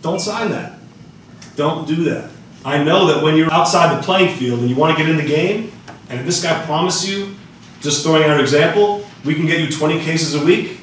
Don't 0.00 0.18
sign 0.18 0.50
that. 0.52 0.78
Don't 1.56 1.86
do 1.86 2.04
that. 2.04 2.30
I 2.64 2.82
know 2.82 3.06
that 3.08 3.22
when 3.22 3.36
you're 3.36 3.52
outside 3.52 3.98
the 3.98 4.02
playing 4.02 4.34
field 4.34 4.60
and 4.60 4.70
you 4.70 4.76
want 4.76 4.96
to 4.96 5.02
get 5.04 5.10
in 5.10 5.18
the 5.18 5.28
game, 5.28 5.72
and 6.08 6.20
if 6.20 6.26
this 6.26 6.42
guy 6.42 6.64
promised 6.64 7.06
you, 7.06 7.33
just 7.84 8.02
throwing 8.02 8.24
out 8.24 8.30
an 8.30 8.40
example, 8.40 9.06
we 9.24 9.34
can 9.34 9.46
get 9.46 9.60
you 9.60 9.70
20 9.70 10.00
cases 10.00 10.34
a 10.34 10.44
week. 10.44 10.80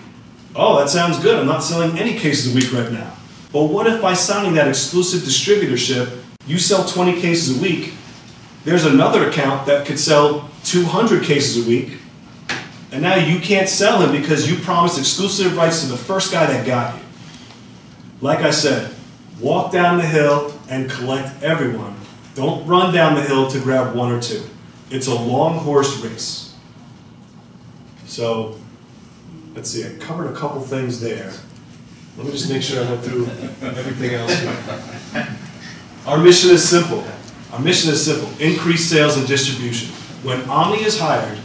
Oh, 0.55 0.77
that 0.77 0.89
sounds 0.89 1.19
good. 1.19 1.39
I'm 1.39 1.47
not 1.47 1.63
selling 1.63 1.97
any 1.97 2.17
cases 2.17 2.53
a 2.53 2.55
week 2.55 2.71
right 2.71 2.91
now. 2.91 3.11
But 3.51 3.65
what 3.65 3.87
if 3.87 4.01
by 4.01 4.13
signing 4.13 4.53
that 4.53 4.67
exclusive 4.67 5.21
distributorship, 5.21 6.21
you 6.45 6.59
sell 6.59 6.87
20 6.87 7.19
cases 7.19 7.57
a 7.57 7.61
week? 7.61 7.95
There's 8.63 8.85
another 8.85 9.29
account 9.29 9.65
that 9.65 9.87
could 9.87 9.97
sell 9.97 10.49
200 10.63 11.23
cases 11.23 11.65
a 11.65 11.67
week, 11.67 11.97
and 12.91 13.01
now 13.01 13.15
you 13.15 13.39
can't 13.39 13.67
sell 13.67 13.99
him 13.99 14.11
because 14.11 14.49
you 14.49 14.57
promised 14.59 14.99
exclusive 14.99 15.57
rights 15.57 15.81
to 15.81 15.87
the 15.87 15.97
first 15.97 16.31
guy 16.31 16.45
that 16.45 16.65
got 16.67 16.95
you. 16.95 17.01
Like 18.21 18.39
I 18.39 18.51
said, 18.51 18.93
walk 19.39 19.71
down 19.71 19.97
the 19.97 20.05
hill 20.05 20.53
and 20.69 20.89
collect 20.89 21.41
everyone. 21.41 21.95
Don't 22.35 22.65
run 22.67 22.93
down 22.93 23.15
the 23.15 23.23
hill 23.23 23.49
to 23.49 23.59
grab 23.59 23.95
one 23.95 24.11
or 24.11 24.21
two. 24.21 24.43
It's 24.91 25.07
a 25.07 25.15
long 25.15 25.57
horse 25.57 25.97
race. 26.03 26.50
So, 28.11 28.59
let's 29.55 29.69
see, 29.69 29.85
I 29.85 29.93
covered 29.97 30.29
a 30.29 30.35
couple 30.35 30.59
things 30.59 30.99
there. 30.99 31.31
Let 32.17 32.25
me 32.25 32.33
just 32.33 32.49
make 32.51 32.61
sure 32.61 32.83
I 32.83 32.89
went 32.89 33.05
through 33.05 33.25
everything 33.61 34.15
else. 34.15 34.35
Our 36.05 36.17
mission 36.17 36.49
is 36.49 36.67
simple. 36.67 37.05
Our 37.53 37.59
mission 37.59 37.89
is 37.89 38.03
simple 38.03 38.27
increase 38.41 38.83
sales 38.89 39.15
and 39.15 39.25
distribution. 39.25 39.93
When 40.23 40.41
Omni 40.49 40.83
is 40.83 40.99
hired, 40.99 41.37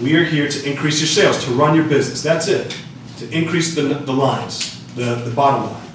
we 0.00 0.14
are 0.14 0.22
here 0.22 0.48
to 0.48 0.70
increase 0.70 1.00
your 1.00 1.08
sales, 1.08 1.44
to 1.44 1.50
run 1.50 1.74
your 1.74 1.86
business. 1.88 2.22
That's 2.22 2.46
it. 2.46 2.76
To 3.18 3.28
increase 3.36 3.74
the, 3.74 3.82
the 3.82 4.12
lines, 4.12 4.80
the, 4.94 5.16
the 5.16 5.32
bottom 5.32 5.72
line. 5.72 5.90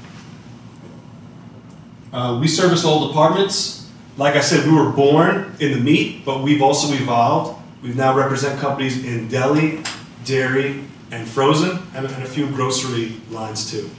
Uh, 2.11 2.37
we 2.41 2.49
service 2.49 2.83
all 2.83 3.07
departments. 3.07 3.89
Like 4.17 4.35
I 4.35 4.41
said, 4.41 4.67
we 4.69 4.73
were 4.73 4.91
born 4.91 5.55
in 5.61 5.71
the 5.71 5.79
meat, 5.79 6.25
but 6.25 6.43
we've 6.43 6.61
also 6.61 6.93
evolved. 6.93 7.59
We 7.81 7.93
now 7.93 8.13
represent 8.13 8.59
companies 8.59 9.05
in 9.05 9.29
deli, 9.29 9.81
dairy, 10.25 10.83
and 11.11 11.27
frozen, 11.27 11.79
and, 11.93 12.05
and 12.05 12.23
a 12.23 12.27
few 12.27 12.47
grocery 12.47 13.17
lines 13.29 13.69
too. 13.69 13.89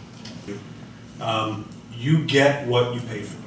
Um, 1.20 1.68
you 1.94 2.24
get 2.24 2.66
what 2.66 2.94
you 2.94 3.00
pay 3.00 3.22
for, 3.22 3.38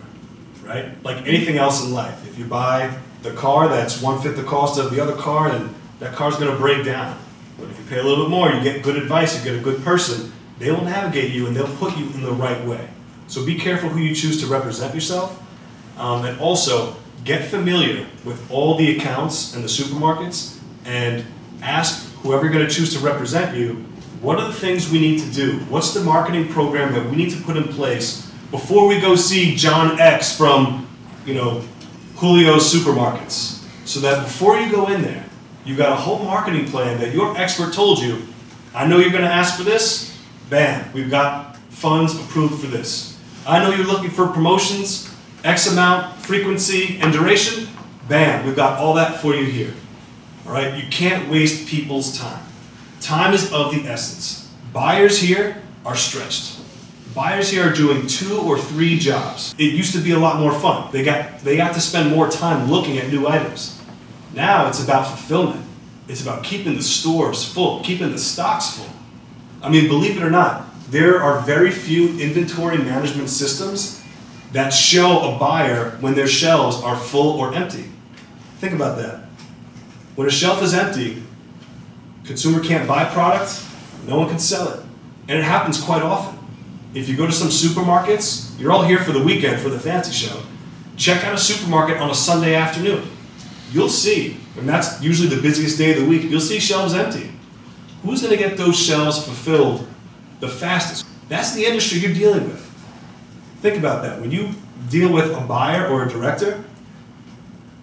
right? 0.65 1.03
Like 1.03 1.27
anything 1.27 1.57
else 1.57 1.83
in 1.83 1.91
life. 1.91 2.27
If 2.27 2.39
you 2.39 2.45
buy 2.45 2.95
the 3.23 3.31
car 3.31 3.67
that's 3.67 4.01
one 4.01 4.21
fifth 4.21 4.37
the 4.37 4.43
cost 4.43 4.79
of 4.79 4.91
the 4.91 5.01
other 5.01 5.15
car, 5.15 5.49
then 5.49 5.73
that 5.99 6.13
car's 6.13 6.37
going 6.37 6.51
to 6.51 6.57
break 6.57 6.85
down. 6.85 7.17
But 7.59 7.69
if 7.69 7.79
you 7.79 7.85
pay 7.85 7.99
a 7.99 8.03
little 8.03 8.25
bit 8.25 8.29
more, 8.29 8.51
you 8.51 8.61
get 8.61 8.83
good 8.83 8.95
advice, 8.95 9.37
you 9.37 9.43
get 9.43 9.59
a 9.59 9.63
good 9.63 9.83
person, 9.83 10.31
they 10.59 10.71
will 10.71 10.83
navigate 10.83 11.31
you 11.31 11.47
and 11.47 11.55
they'll 11.55 11.75
put 11.77 11.97
you 11.97 12.05
in 12.11 12.21
the 12.21 12.31
right 12.31 12.63
way. 12.65 12.87
So 13.27 13.45
be 13.45 13.55
careful 13.55 13.89
who 13.89 13.99
you 13.99 14.13
choose 14.13 14.39
to 14.41 14.47
represent 14.47 14.93
yourself. 14.93 15.41
Um, 15.97 16.25
and 16.25 16.39
also, 16.39 16.95
get 17.23 17.45
familiar 17.45 18.05
with 18.23 18.51
all 18.51 18.75
the 18.75 18.97
accounts 18.97 19.55
and 19.55 19.63
the 19.63 19.67
supermarkets 19.67 20.59
and 20.85 21.25
ask 21.63 22.04
whoever 22.25 22.43
you're 22.43 22.53
going 22.53 22.67
to 22.67 22.73
choose 22.73 22.91
to 22.93 22.99
represent 22.99 23.55
you 23.55 23.85
what 24.25 24.39
are 24.39 24.47
the 24.47 24.53
things 24.53 24.89
we 24.89 24.99
need 24.99 25.19
to 25.19 25.31
do? 25.31 25.59
What's 25.69 25.93
the 25.93 26.03
marketing 26.03 26.47
program 26.47 26.93
that 26.93 27.07
we 27.11 27.15
need 27.15 27.29
to 27.29 27.41
put 27.43 27.57
in 27.57 27.65
place 27.65 28.31
before 28.49 28.87
we 28.87 28.99
go 28.99 29.15
see 29.15 29.55
John 29.55 29.99
X 29.99 30.35
from, 30.35 30.87
you 31.27 31.35
know, 31.35 31.63
Julio's 32.19 32.73
supermarkets? 32.73 33.63
So 33.87 33.99
that 33.99 34.23
before 34.23 34.57
you 34.57 34.71
go 34.71 34.87
in 34.87 35.03
there, 35.03 35.23
you've 35.63 35.77
got 35.77 35.91
a 35.91 35.95
whole 35.95 36.17
marketing 36.23 36.65
plan 36.65 36.99
that 37.01 37.13
your 37.13 37.37
expert 37.37 37.71
told 37.71 37.99
you, 37.99 38.23
I 38.73 38.87
know 38.87 38.97
you're 38.97 39.11
going 39.11 39.23
to 39.23 39.31
ask 39.31 39.59
for 39.59 39.63
this, 39.63 40.17
bam, 40.49 40.91
we've 40.91 41.11
got 41.11 41.57
funds 41.69 42.15
approved 42.15 42.59
for 42.59 42.67
this. 42.67 43.21
I 43.45 43.59
know 43.59 43.75
you're 43.75 43.85
looking 43.85 44.09
for 44.09 44.27
promotions, 44.29 45.13
X 45.43 45.71
amount, 45.71 46.15
frequency, 46.15 46.97
and 46.99 47.13
duration, 47.13 47.67
bam, 48.09 48.43
we've 48.43 48.55
got 48.55 48.79
all 48.79 48.95
that 48.95 49.21
for 49.21 49.35
you 49.35 49.45
here. 49.45 49.73
All 50.45 50.51
right, 50.51 50.81
you 50.81 50.87
can't 50.89 51.29
waste 51.29 51.67
people's 51.67 52.17
time. 52.17 52.43
Time 53.01 53.33
is 53.33 53.51
of 53.51 53.73
the 53.73 53.89
essence. 53.89 54.51
Buyers 54.71 55.19
here 55.19 55.61
are 55.85 55.95
stretched. 55.95 56.59
Buyers 57.15 57.49
here 57.49 57.69
are 57.69 57.73
doing 57.73 58.05
two 58.07 58.39
or 58.39 58.59
three 58.59 58.99
jobs. 58.99 59.55
It 59.57 59.73
used 59.73 59.93
to 59.93 60.01
be 60.01 60.11
a 60.11 60.19
lot 60.19 60.39
more 60.39 60.51
fun. 60.51 60.91
They 60.91 61.03
got 61.03 61.39
they 61.39 61.55
got 61.55 61.73
to 61.75 61.81
spend 61.81 62.11
more 62.11 62.29
time 62.29 62.69
looking 62.69 62.97
at 62.97 63.09
new 63.09 63.27
items. 63.27 63.81
Now 64.33 64.67
it's 64.67 64.83
about 64.83 65.07
fulfillment. 65.07 65.65
It's 66.07 66.21
about 66.21 66.43
keeping 66.43 66.75
the 66.75 66.83
stores 66.83 67.51
full, 67.51 67.81
keeping 67.83 68.11
the 68.11 68.19
stocks 68.19 68.77
full. 68.77 68.93
I 69.63 69.69
mean, 69.69 69.87
believe 69.87 70.17
it 70.17 70.23
or 70.23 70.29
not, 70.29 70.65
there 70.91 71.21
are 71.21 71.41
very 71.41 71.71
few 71.71 72.19
inventory 72.19 72.77
management 72.77 73.29
systems 73.29 74.03
that 74.51 74.69
show 74.69 75.33
a 75.33 75.39
buyer 75.39 75.91
when 76.01 76.13
their 76.13 76.27
shelves 76.27 76.81
are 76.83 76.95
full 76.95 77.39
or 77.39 77.53
empty. 77.53 77.85
Think 78.59 78.73
about 78.73 78.97
that. 78.97 79.24
When 80.15 80.27
a 80.27 80.31
shelf 80.31 80.63
is 80.63 80.73
empty, 80.73 81.21
consumer 82.23 82.63
can't 82.63 82.87
buy 82.87 83.05
product, 83.05 83.61
no 84.07 84.17
one 84.17 84.29
can 84.29 84.39
sell 84.39 84.69
it. 84.69 84.79
And 85.27 85.37
it 85.37 85.43
happens 85.43 85.81
quite 85.81 86.01
often. 86.01 86.39
If 86.93 87.09
you 87.09 87.17
go 87.17 87.25
to 87.25 87.33
some 87.33 87.49
supermarkets, 87.49 88.57
you're 88.57 88.71
all 88.71 88.83
here 88.83 88.99
for 88.99 89.11
the 89.11 89.21
weekend 89.21 89.61
for 89.61 89.69
the 89.69 89.79
fancy 89.79 90.13
show. 90.13 90.41
Check 90.95 91.25
out 91.25 91.33
a 91.33 91.37
supermarket 91.37 91.97
on 91.97 92.09
a 92.09 92.15
Sunday 92.15 92.55
afternoon. 92.55 93.09
You'll 93.73 93.89
see, 93.89 94.37
and 94.57 94.69
that's 94.69 95.01
usually 95.01 95.27
the 95.27 95.41
busiest 95.41 95.77
day 95.77 95.91
of 95.91 95.99
the 95.99 96.05
week, 96.05 96.23
you'll 96.23 96.39
see 96.39 96.59
shelves 96.59 96.93
empty. 96.93 97.31
Who's 98.03 98.21
going 98.21 98.31
to 98.31 98.41
get 98.41 98.55
those 98.55 98.79
shelves 98.79 99.21
fulfilled 99.21 99.85
the 100.39 100.47
fastest? 100.47 101.05
That's 101.27 101.53
the 101.53 101.65
industry 101.65 101.99
you're 101.99 102.13
dealing 102.13 102.45
with. 102.45 102.61
Think 103.61 103.77
about 103.77 104.03
that. 104.03 104.21
When 104.21 104.31
you 104.31 104.51
deal 104.89 105.11
with 105.11 105.31
a 105.35 105.41
buyer 105.41 105.87
or 105.87 106.05
a 106.05 106.09
director, 106.09 106.63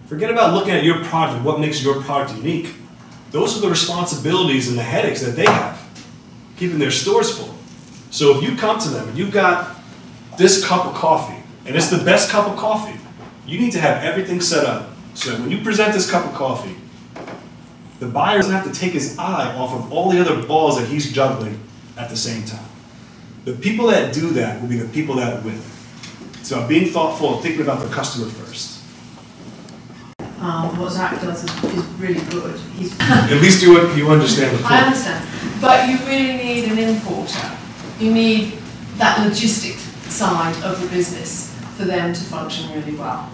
forget 0.07 0.29
about 0.29 0.53
looking 0.53 0.73
at 0.73 0.83
your 0.83 1.03
product 1.05 1.37
and 1.37 1.45
what 1.45 1.59
makes 1.59 1.83
your 1.83 2.01
product 2.01 2.35
unique. 2.37 2.73
Those 3.31 3.57
are 3.57 3.61
the 3.61 3.69
responsibilities 3.69 4.69
and 4.69 4.77
the 4.77 4.83
headaches 4.83 5.21
that 5.21 5.35
they 5.35 5.45
have, 5.45 5.81
keeping 6.57 6.79
their 6.79 6.91
stores 6.91 7.37
full. 7.37 7.53
So 8.11 8.37
if 8.37 8.43
you 8.43 8.55
come 8.55 8.79
to 8.79 8.89
them 8.89 9.09
and 9.09 9.17
you've 9.17 9.31
got 9.31 9.75
this 10.37 10.65
cup 10.65 10.85
of 10.85 10.93
coffee, 10.93 11.41
and 11.65 11.75
it's 11.75 11.89
the 11.89 12.03
best 12.03 12.29
cup 12.29 12.47
of 12.47 12.57
coffee, 12.57 12.99
you 13.47 13.59
need 13.59 13.71
to 13.71 13.79
have 13.79 14.03
everything 14.03 14.41
set 14.41 14.65
up 14.65 14.89
so 15.13 15.31
that 15.31 15.39
when 15.39 15.51
you 15.51 15.63
present 15.63 15.93
this 15.93 16.09
cup 16.09 16.25
of 16.25 16.33
coffee, 16.33 16.75
the 17.99 18.07
buyer 18.07 18.37
doesn't 18.37 18.53
have 18.53 18.65
to 18.65 18.77
take 18.77 18.93
his 18.93 19.17
eye 19.17 19.55
off 19.55 19.73
of 19.73 19.91
all 19.91 20.09
the 20.09 20.19
other 20.19 20.45
balls 20.45 20.79
that 20.79 20.87
he's 20.87 21.11
juggling 21.11 21.59
at 21.97 22.09
the 22.09 22.17
same 22.17 22.43
time. 22.43 22.65
The 23.45 23.53
people 23.53 23.87
that 23.87 24.13
do 24.13 24.29
that 24.31 24.61
will 24.61 24.69
be 24.69 24.77
the 24.77 24.87
people 24.89 25.15
that 25.15 25.43
win. 25.43 25.59
So 26.43 26.67
being 26.67 26.91
thoughtful 26.91 27.35
and 27.35 27.43
thinking 27.43 27.61
about 27.61 27.79
the 27.79 27.93
customer 27.93 28.27
first. 28.27 28.72
Um, 30.43 30.77
what 30.77 30.91
Zak 30.91 31.21
does 31.21 31.45
is, 31.45 31.63
is 31.63 31.85
really 31.99 32.19
good. 32.29 32.59
He's, 32.75 32.91
At 32.99 33.41
least 33.41 33.63
you, 33.63 33.79
you 33.93 34.09
understand 34.09 34.57
the 34.57 34.67
I 34.67 34.79
understand, 34.79 35.25
but 35.61 35.87
you 35.87 35.97
really 36.05 36.35
need 36.35 36.65
an 36.65 36.77
importer. 36.77 37.49
You 37.97 38.13
need 38.13 38.57
that 38.97 39.25
logistic 39.25 39.77
side 40.11 40.61
of 40.63 40.81
the 40.81 40.87
business 40.89 41.55
for 41.77 41.85
them 41.85 42.13
to 42.13 42.19
function 42.25 42.71
really 42.73 42.95
well. 42.95 43.29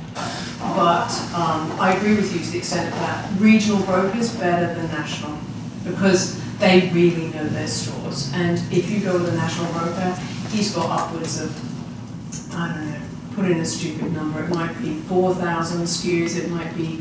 But 0.59 1.09
um, 1.33 1.71
I 1.79 1.95
agree 1.97 2.15
with 2.15 2.33
you 2.33 2.39
to 2.43 2.51
the 2.51 2.57
extent 2.59 2.93
that 2.95 3.31
regional 3.39 3.81
brokers 3.83 4.35
better 4.35 4.73
than 4.73 4.87
national 4.91 5.37
because 5.83 6.39
they 6.59 6.89
really 6.93 7.27
know 7.27 7.45
their 7.45 7.67
stores. 7.67 8.31
And 8.35 8.57
if 8.71 8.89
you 8.91 8.99
go 8.99 9.13
with 9.13 9.29
a 9.29 9.35
national 9.35 9.71
broker, 9.71 10.15
he's 10.49 10.75
got 10.75 10.89
upwards 10.89 11.41
of, 11.41 12.53
I 12.55 12.73
don't 12.73 12.91
know, 12.91 12.98
put 13.39 13.49
in 13.49 13.59
a 13.61 13.65
stupid 13.65 14.11
number, 14.11 14.43
it 14.43 14.49
might 14.49 14.77
be 14.79 14.95
4,000 15.01 15.83
SKUs, 15.83 16.37
it 16.37 16.49
might 16.49 16.75
be 16.75 16.97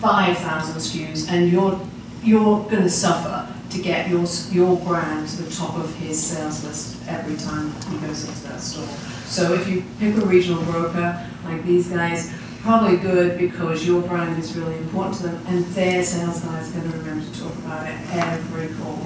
5,000 0.00 0.74
SKUs, 0.76 1.30
and 1.30 1.50
you're, 1.50 1.80
you're 2.22 2.62
going 2.64 2.82
to 2.82 2.90
suffer 2.90 3.50
to 3.70 3.82
get 3.82 4.08
your, 4.08 4.26
your 4.50 4.76
brand 4.80 5.28
to 5.28 5.42
the 5.42 5.50
top 5.54 5.76
of 5.76 5.94
his 5.96 6.22
sales 6.22 6.62
list 6.64 6.96
every 7.08 7.36
time 7.36 7.72
he 7.90 8.06
goes 8.06 8.28
into 8.28 8.48
that 8.48 8.60
store. 8.60 8.86
So 9.24 9.54
if 9.54 9.66
you 9.68 9.82
pick 9.98 10.14
a 10.16 10.26
regional 10.26 10.62
broker 10.64 11.26
like 11.44 11.64
these 11.64 11.88
guys, 11.88 12.32
probably 12.60 12.98
good 12.98 13.38
because 13.38 13.86
your 13.86 14.02
brand 14.02 14.38
is 14.38 14.54
really 14.56 14.76
important 14.76 15.16
to 15.16 15.22
them, 15.24 15.46
and 15.46 15.64
their 15.66 16.02
sales 16.02 16.40
guy 16.40 16.60
is 16.60 16.70
going 16.70 16.90
to 16.90 16.98
remember 16.98 17.24
to 17.24 17.40
talk 17.40 17.54
about 17.58 17.88
it 17.88 17.98
every 18.10 18.68
call. 18.76 18.98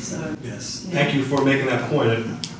So 0.00 0.36
Yes, 0.42 0.86
thank 0.90 1.14
you 1.14 1.24
for 1.24 1.44
making 1.44 1.66
that 1.66 1.88
point. 1.88 2.51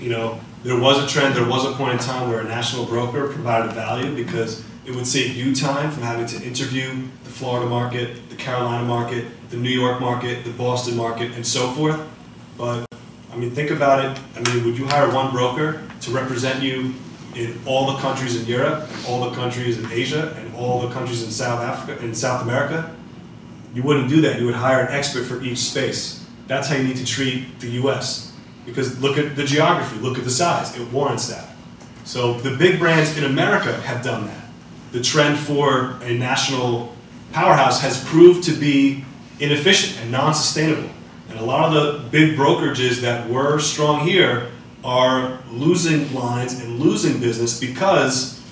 You 0.00 0.08
know, 0.08 0.40
there 0.62 0.78
was 0.78 1.02
a 1.02 1.06
trend, 1.06 1.36
there 1.36 1.48
was 1.48 1.64
a 1.66 1.72
point 1.72 1.92
in 1.92 1.98
time 1.98 2.30
where 2.30 2.40
a 2.40 2.44
national 2.44 2.86
broker 2.86 3.28
provided 3.28 3.72
value 3.72 4.14
because 4.14 4.64
it 4.86 4.94
would 4.94 5.06
save 5.06 5.36
you 5.36 5.54
time 5.54 5.90
from 5.90 6.02
having 6.02 6.26
to 6.26 6.42
interview 6.42 6.90
the 7.24 7.30
Florida 7.30 7.68
market, 7.68 8.28
the 8.30 8.36
Carolina 8.36 8.84
market, 8.84 9.26
the 9.50 9.56
New 9.56 9.70
York 9.70 10.00
market, 10.00 10.44
the 10.44 10.52
Boston 10.52 10.96
market, 10.96 11.32
and 11.32 11.46
so 11.46 11.70
forth. 11.72 12.00
But 12.56 12.86
I 13.32 13.36
mean, 13.36 13.50
think 13.50 13.70
about 13.70 14.04
it. 14.04 14.22
I 14.36 14.40
mean, 14.40 14.64
would 14.64 14.78
you 14.78 14.86
hire 14.86 15.12
one 15.12 15.30
broker 15.32 15.82
to 16.00 16.10
represent 16.10 16.62
you 16.62 16.94
in 17.36 17.60
all 17.66 17.92
the 17.92 17.98
countries 17.98 18.40
in 18.40 18.46
Europe, 18.46 18.88
all 19.06 19.28
the 19.28 19.36
countries 19.36 19.78
in 19.78 19.90
Asia, 19.92 20.34
and 20.38 20.54
all 20.54 20.80
the 20.80 20.92
countries 20.92 21.22
in 21.22 21.30
South 21.30 21.60
Africa, 21.60 22.02
in 22.02 22.14
South 22.14 22.42
America? 22.42 22.94
You 23.74 23.82
wouldn't 23.82 24.08
do 24.08 24.20
that. 24.22 24.40
You 24.40 24.46
would 24.46 24.54
hire 24.54 24.80
an 24.80 24.92
expert 24.92 25.24
for 25.24 25.40
each 25.42 25.58
space. 25.58 26.26
That's 26.48 26.68
how 26.68 26.76
you 26.76 26.84
need 26.84 26.96
to 26.96 27.06
treat 27.06 27.60
the 27.60 27.68
U.S. 27.82 28.29
Because 28.66 29.00
look 29.00 29.18
at 29.18 29.36
the 29.36 29.44
geography, 29.44 29.98
look 30.00 30.18
at 30.18 30.24
the 30.24 30.30
size. 30.30 30.76
It 30.76 30.86
warrants 30.92 31.28
that. 31.28 31.50
So 32.04 32.34
the 32.40 32.56
big 32.56 32.78
brands 32.78 33.16
in 33.16 33.24
America 33.24 33.72
have 33.82 34.04
done 34.04 34.26
that. 34.26 34.44
The 34.92 35.00
trend 35.00 35.38
for 35.38 35.96
a 36.02 36.16
national 36.16 36.94
powerhouse 37.32 37.80
has 37.80 38.04
proved 38.04 38.44
to 38.44 38.52
be 38.52 39.04
inefficient 39.38 40.00
and 40.02 40.10
non-sustainable. 40.10 40.90
And 41.28 41.38
a 41.38 41.44
lot 41.44 41.64
of 41.64 41.72
the 41.72 42.08
big 42.10 42.36
brokerages 42.36 43.00
that 43.02 43.28
were 43.28 43.60
strong 43.60 44.06
here 44.06 44.50
are 44.82 45.38
losing 45.50 46.12
lines 46.12 46.60
and 46.60 46.80
losing 46.80 47.20
business 47.20 47.60
because 47.60 48.42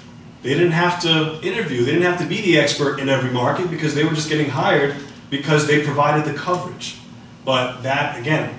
they 0.43 0.51
didn't 0.51 0.73
have 0.73 1.03
to 1.03 1.41
interview, 1.43 1.85
they 1.85 1.93
didn't 1.93 2.05
have 2.05 2.21
to 2.21 2.27
be 2.27 2.41
the 2.43 2.59
expert 2.59 3.01
in 3.01 3.09
every 3.09 3.31
market 3.31 3.71
because 3.71 3.95
they 3.95 4.05
were 4.05 4.15
just 4.15 4.29
getting 4.29 4.49
hired 4.49 4.95
because 5.31 5.67
they 5.67 5.85
provided 5.85 6.33
the 6.33 6.39
coverage. 6.39 6.99
But 7.45 7.83
that, 7.83 8.19
again, 8.19 8.59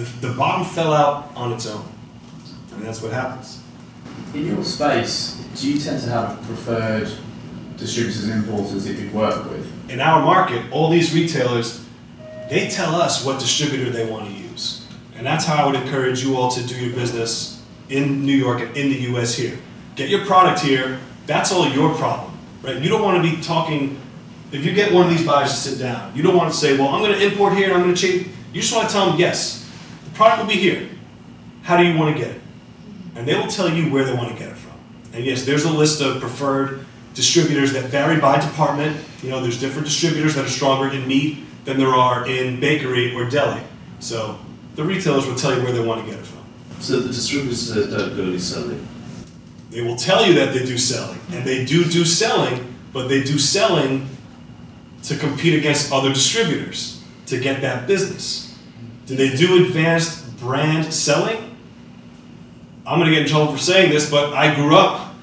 the, 0.00 0.28
the 0.28 0.34
bottom 0.34 0.64
fell 0.64 0.92
out 0.92 1.30
on 1.34 1.52
its 1.52 1.66
own. 1.66 1.84
And 2.72 2.82
that's 2.82 3.02
what 3.02 3.12
happens. 3.12 3.62
In 4.34 4.46
your 4.46 4.64
space, 4.64 5.44
do 5.56 5.70
you 5.70 5.78
tend 5.78 6.02
to 6.02 6.08
have 6.08 6.40
preferred 6.42 7.10
distributors 7.76 8.24
and 8.24 8.44
importers 8.44 8.84
that 8.86 8.94
you 8.94 9.10
work 9.10 9.50
with? 9.50 9.90
In 9.90 10.00
our 10.00 10.22
market, 10.22 10.64
all 10.72 10.88
these 10.88 11.14
retailers, 11.14 11.84
they 12.48 12.68
tell 12.68 12.94
us 12.94 13.24
what 13.24 13.40
distributor 13.40 13.90
they 13.90 14.08
want 14.08 14.26
to 14.26 14.32
use. 14.32 14.86
And 15.16 15.26
that's 15.26 15.44
how 15.44 15.62
I 15.62 15.66
would 15.66 15.76
encourage 15.76 16.24
you 16.24 16.36
all 16.36 16.50
to 16.50 16.66
do 16.66 16.74
your 16.76 16.94
business 16.94 17.62
in 17.88 18.24
New 18.24 18.36
York 18.36 18.62
and 18.62 18.76
in 18.76 18.88
the 18.90 19.14
US 19.14 19.34
here. 19.34 19.58
Get 19.96 20.08
your 20.08 20.24
product 20.24 20.60
here, 20.60 20.98
that's 21.26 21.52
all 21.52 21.68
your 21.68 21.94
problem, 21.96 22.38
right? 22.62 22.80
You 22.80 22.88
don't 22.88 23.02
want 23.02 23.22
to 23.22 23.30
be 23.30 23.42
talking, 23.42 24.00
if 24.52 24.64
you 24.64 24.72
get 24.72 24.92
one 24.92 25.04
of 25.04 25.10
these 25.10 25.26
buyers 25.26 25.50
to 25.50 25.56
sit 25.56 25.78
down, 25.78 26.16
you 26.16 26.22
don't 26.22 26.36
want 26.36 26.50
to 26.52 26.56
say, 26.56 26.78
well, 26.78 26.88
I'm 26.88 27.02
going 27.02 27.12
to 27.12 27.22
import 27.22 27.54
here 27.54 27.66
and 27.66 27.74
I'm 27.74 27.82
going 27.82 27.94
to 27.94 28.00
change. 28.00 28.28
You 28.52 28.62
just 28.62 28.74
want 28.74 28.88
to 28.88 28.92
tell 28.92 29.10
them, 29.10 29.18
yes, 29.18 29.59
product 30.20 30.42
will 30.42 30.54
be 30.54 30.60
here. 30.60 30.86
How 31.62 31.78
do 31.78 31.82
you 31.82 31.96
want 31.96 32.14
to 32.14 32.22
get 32.22 32.36
it? 32.36 32.42
And 33.16 33.26
they 33.26 33.34
will 33.34 33.46
tell 33.46 33.72
you 33.72 33.90
where 33.90 34.04
they 34.04 34.12
want 34.12 34.28
to 34.30 34.38
get 34.38 34.50
it 34.50 34.56
from. 34.58 34.78
And 35.14 35.24
yes, 35.24 35.46
there's 35.46 35.64
a 35.64 35.72
list 35.72 36.02
of 36.02 36.20
preferred 36.20 36.84
distributors 37.14 37.72
that 37.72 37.86
vary 37.86 38.20
by 38.20 38.38
department. 38.38 39.02
You 39.22 39.30
know, 39.30 39.40
there's 39.40 39.58
different 39.58 39.86
distributors 39.86 40.34
that 40.34 40.44
are 40.44 40.50
stronger 40.50 40.94
in 40.94 41.08
meat 41.08 41.38
than 41.64 41.78
there 41.78 41.88
are 41.88 42.28
in 42.28 42.60
bakery 42.60 43.14
or 43.14 43.30
deli. 43.30 43.62
So 44.00 44.38
the 44.74 44.84
retailers 44.84 45.26
will 45.26 45.36
tell 45.36 45.56
you 45.56 45.62
where 45.62 45.72
they 45.72 45.80
want 45.80 46.04
to 46.04 46.10
get 46.10 46.20
it 46.20 46.26
from. 46.26 46.44
So 46.80 47.00
the 47.00 47.08
distributors 47.08 47.74
don't 47.74 48.14
go 48.14 48.22
any 48.22 48.38
selling. 48.38 48.86
They 49.70 49.80
will 49.80 49.96
tell 49.96 50.26
you 50.26 50.34
that 50.34 50.52
they 50.52 50.66
do 50.66 50.76
selling, 50.76 51.18
and 51.30 51.46
they 51.46 51.64
do 51.64 51.82
do 51.84 52.04
selling, 52.04 52.76
but 52.92 53.08
they 53.08 53.22
do 53.22 53.38
selling 53.38 54.06
to 55.04 55.16
compete 55.16 55.58
against 55.58 55.90
other 55.90 56.10
distributors 56.10 57.02
to 57.24 57.40
get 57.40 57.62
that 57.62 57.86
business. 57.86 58.49
Do 59.10 59.16
they 59.16 59.34
do 59.34 59.64
advanced 59.64 60.38
brand 60.38 60.94
selling? 60.94 61.56
I'm 62.86 63.00
going 63.00 63.10
to 63.10 63.16
get 63.16 63.22
in 63.24 63.28
trouble 63.28 63.50
for 63.50 63.58
saying 63.58 63.90
this, 63.90 64.08
but 64.08 64.34
I 64.34 64.54
grew 64.54 64.76
up 64.76 65.16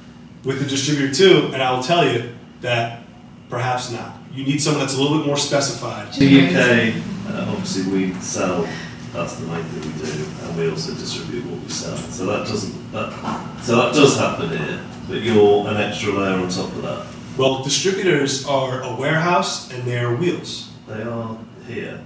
with 0.43 0.61
a 0.61 0.65
distributor 0.65 1.13
too, 1.13 1.51
and 1.53 1.63
I 1.63 1.71
will 1.71 1.81
tell 1.81 2.05
you 2.05 2.35
that 2.59 3.03
perhaps 3.49 3.89
not. 3.89 4.17
You 4.33 4.43
need 4.43 4.61
someone 4.61 4.81
that's 4.81 4.97
a 4.97 5.01
little 5.01 5.19
bit 5.19 5.25
more 5.25 5.37
specified. 5.37 6.13
In 6.17 6.19
the 6.19 6.47
UK, 6.47 6.95
uh, 7.29 7.49
obviously 7.49 7.89
we 7.89 8.13
sell. 8.15 8.67
That's 9.13 9.35
the 9.35 9.47
main 9.47 9.63
thing 9.63 9.89
we 9.89 10.05
do, 10.05 10.25
and 10.41 10.57
we 10.57 10.69
also 10.69 10.93
distribute 10.93 11.45
what 11.45 11.63
we 11.63 11.69
sell. 11.69 11.95
So 11.95 12.25
that 12.25 12.45
doesn't. 12.45 12.91
That, 12.91 13.63
so 13.63 13.77
that 13.77 13.93
does 13.93 14.17
happen 14.17 14.49
here, 14.49 14.83
but 15.07 15.21
you're 15.21 15.65
an 15.65 15.77
extra 15.77 16.11
layer 16.11 16.33
on 16.33 16.49
top 16.49 16.73
of 16.73 16.81
that. 16.81 17.07
Well, 17.37 17.63
distributors 17.63 18.45
are 18.47 18.81
a 18.81 18.93
warehouse 18.93 19.71
and 19.71 19.81
they're 19.83 20.13
wheels. 20.13 20.73
They 20.89 21.03
are 21.03 21.37
here, 21.69 22.03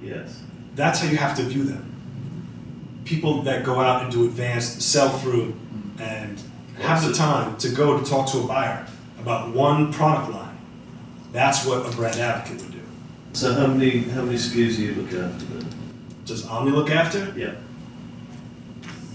yes. 0.00 0.43
That's 0.74 1.00
how 1.00 1.08
you 1.08 1.16
have 1.16 1.36
to 1.36 1.42
view 1.42 1.64
them. 1.64 1.90
People 3.04 3.42
that 3.42 3.64
go 3.64 3.80
out 3.80 4.02
and 4.02 4.12
do 4.12 4.24
advanced 4.24 4.82
sell 4.82 5.10
through 5.18 5.54
and 5.98 6.40
have 6.78 7.06
the 7.06 7.12
time 7.12 7.56
to 7.58 7.68
go 7.68 7.98
to 7.98 8.04
talk 8.04 8.30
to 8.32 8.38
a 8.38 8.46
buyer 8.46 8.86
about 9.20 9.54
one 9.54 9.92
product 9.92 10.32
line. 10.32 10.56
That's 11.32 11.66
what 11.66 11.86
a 11.86 11.90
brand 11.96 12.18
advocate 12.18 12.62
would 12.62 12.72
do. 12.72 12.80
So 13.32 13.52
how 13.54 13.66
many 13.66 14.00
how 14.00 14.22
many 14.22 14.36
SKUs 14.36 14.76
do 14.76 14.82
you 14.82 14.94
look 14.94 15.12
after 15.12 15.44
then? 15.46 15.66
Does 16.24 16.46
Omni 16.46 16.70
look 16.70 16.90
after? 16.90 17.32
Yeah. 17.36 17.54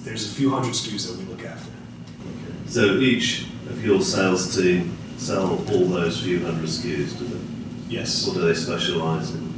There's 0.04 0.32
a 0.32 0.36
few 0.36 0.50
hundred 0.50 0.74
SKUs 0.74 1.08
that 1.08 1.18
we 1.18 1.26
look 1.32 1.46
after. 1.46 1.72
Okay. 1.72 2.56
So 2.68 2.98
each 2.98 3.46
of 3.70 3.84
your 3.84 4.02
sales 4.02 4.56
team 4.56 4.98
sell 5.18 5.52
all 5.72 5.86
those 5.86 6.22
few 6.22 6.44
hundred 6.46 6.66
SKUs, 6.66 7.18
do 7.18 7.26
they? 7.26 7.40
Yes. 7.88 8.28
Or 8.28 8.34
do 8.34 8.42
they 8.42 8.54
specialise 8.54 9.32
in? 9.32 9.49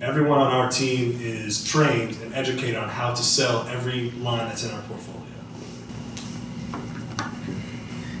Everyone 0.00 0.38
on 0.38 0.52
our 0.52 0.70
team 0.70 1.18
is 1.20 1.66
trained 1.66 2.16
and 2.22 2.32
educated 2.32 2.76
on 2.76 2.88
how 2.88 3.12
to 3.12 3.22
sell 3.22 3.66
every 3.66 4.12
line 4.12 4.46
that's 4.46 4.62
in 4.62 4.70
our 4.70 4.82
portfolio. 4.82 5.24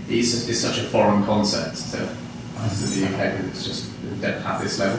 It's, 0.08 0.48
it's 0.48 0.58
such 0.58 0.78
a 0.78 0.82
foreign 0.84 1.24
concept 1.24 1.76
to, 1.92 1.98
to 1.98 2.86
the 2.86 3.06
UK 3.06 3.36
because 3.36 3.46
it's 3.50 3.64
just 3.64 4.24
at 4.24 4.60
this 4.60 4.80
level. 4.80 4.98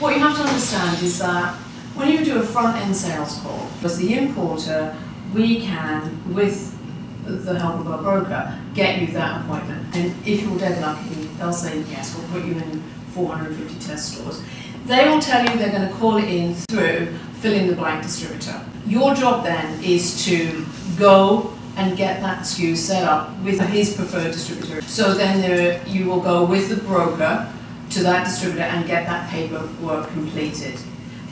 What 0.00 0.16
you 0.16 0.20
have 0.20 0.36
to 0.36 0.42
understand 0.42 1.00
is 1.04 1.20
that 1.20 1.54
when 1.94 2.10
you 2.10 2.24
do 2.24 2.40
a 2.40 2.42
front 2.42 2.76
end 2.78 2.96
sales 2.96 3.38
call, 3.40 3.68
as 3.84 3.98
the 3.98 4.18
importer, 4.18 4.96
we 5.32 5.60
can, 5.60 6.34
with 6.34 6.74
the 7.26 7.56
help 7.60 7.78
of 7.78 7.86
our 7.88 8.02
broker, 8.02 8.58
get 8.74 9.00
you 9.00 9.06
that 9.08 9.42
appointment. 9.42 9.94
And 9.94 10.14
if 10.26 10.42
you're 10.42 10.58
dead 10.58 10.80
lucky, 10.80 11.14
they'll 11.38 11.52
say, 11.52 11.78
yes, 11.82 12.16
we'll 12.16 12.26
put 12.28 12.44
you 12.44 12.54
in 12.54 12.82
450 13.12 13.86
test 13.86 14.14
stores. 14.14 14.42
They 14.86 15.08
will 15.08 15.20
tell 15.20 15.44
you 15.44 15.58
they're 15.58 15.70
going 15.70 15.88
to 15.88 15.94
call 15.94 16.16
it 16.16 16.28
in 16.28 16.54
through 16.54 17.14
fill 17.40 17.52
in 17.52 17.68
the 17.68 17.74
blank 17.74 18.02
distributor. 18.02 18.60
Your 18.86 19.14
job 19.14 19.44
then 19.44 19.82
is 19.82 20.24
to 20.24 20.64
go 20.98 21.54
and 21.76 21.96
get 21.96 22.20
that 22.20 22.40
SKU 22.40 22.76
set 22.76 23.04
up 23.04 23.38
with 23.42 23.60
his 23.60 23.94
preferred 23.94 24.32
distributor. 24.32 24.82
So 24.82 25.14
then 25.14 25.40
there, 25.40 25.86
you 25.86 26.06
will 26.06 26.20
go 26.20 26.44
with 26.44 26.68
the 26.68 26.76
broker 26.76 27.52
to 27.90 28.02
that 28.02 28.24
distributor 28.24 28.64
and 28.64 28.86
get 28.86 29.06
that 29.06 29.30
paperwork 29.30 30.08
completed 30.10 30.78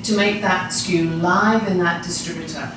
to 0.05 0.17
make 0.17 0.41
that 0.43 0.71
SKU 0.71 1.21
live 1.21 1.67
in 1.67 1.79
that 1.79 2.05
distributor 2.05 2.71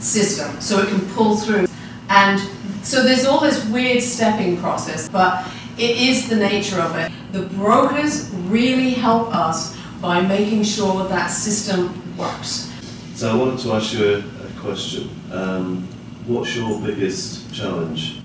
system 0.00 0.60
so 0.60 0.80
it 0.80 0.88
can 0.88 1.00
pull 1.14 1.36
through. 1.36 1.66
And 2.10 2.38
so 2.84 3.02
there's 3.02 3.24
all 3.24 3.40
this 3.40 3.64
weird 3.70 4.02
stepping 4.02 4.58
process, 4.58 5.08
but 5.08 5.48
it 5.78 5.96
is 5.96 6.28
the 6.28 6.36
nature 6.36 6.78
of 6.80 6.94
it. 6.96 7.10
The 7.32 7.46
brokers 7.56 8.30
really 8.48 8.90
help 8.90 9.34
us 9.34 9.74
by 10.04 10.20
making 10.20 10.62
sure 10.62 11.08
that 11.08 11.28
system 11.28 11.88
works. 12.18 12.70
So 13.14 13.32
I 13.32 13.34
wanted 13.34 13.58
to 13.60 13.72
ask 13.72 13.94
you 13.94 14.04
a, 14.04 14.18
a 14.18 14.60
question. 14.60 15.08
Um, 15.32 15.88
what's 16.26 16.54
your 16.54 16.78
biggest 16.78 17.54
challenge 17.54 18.20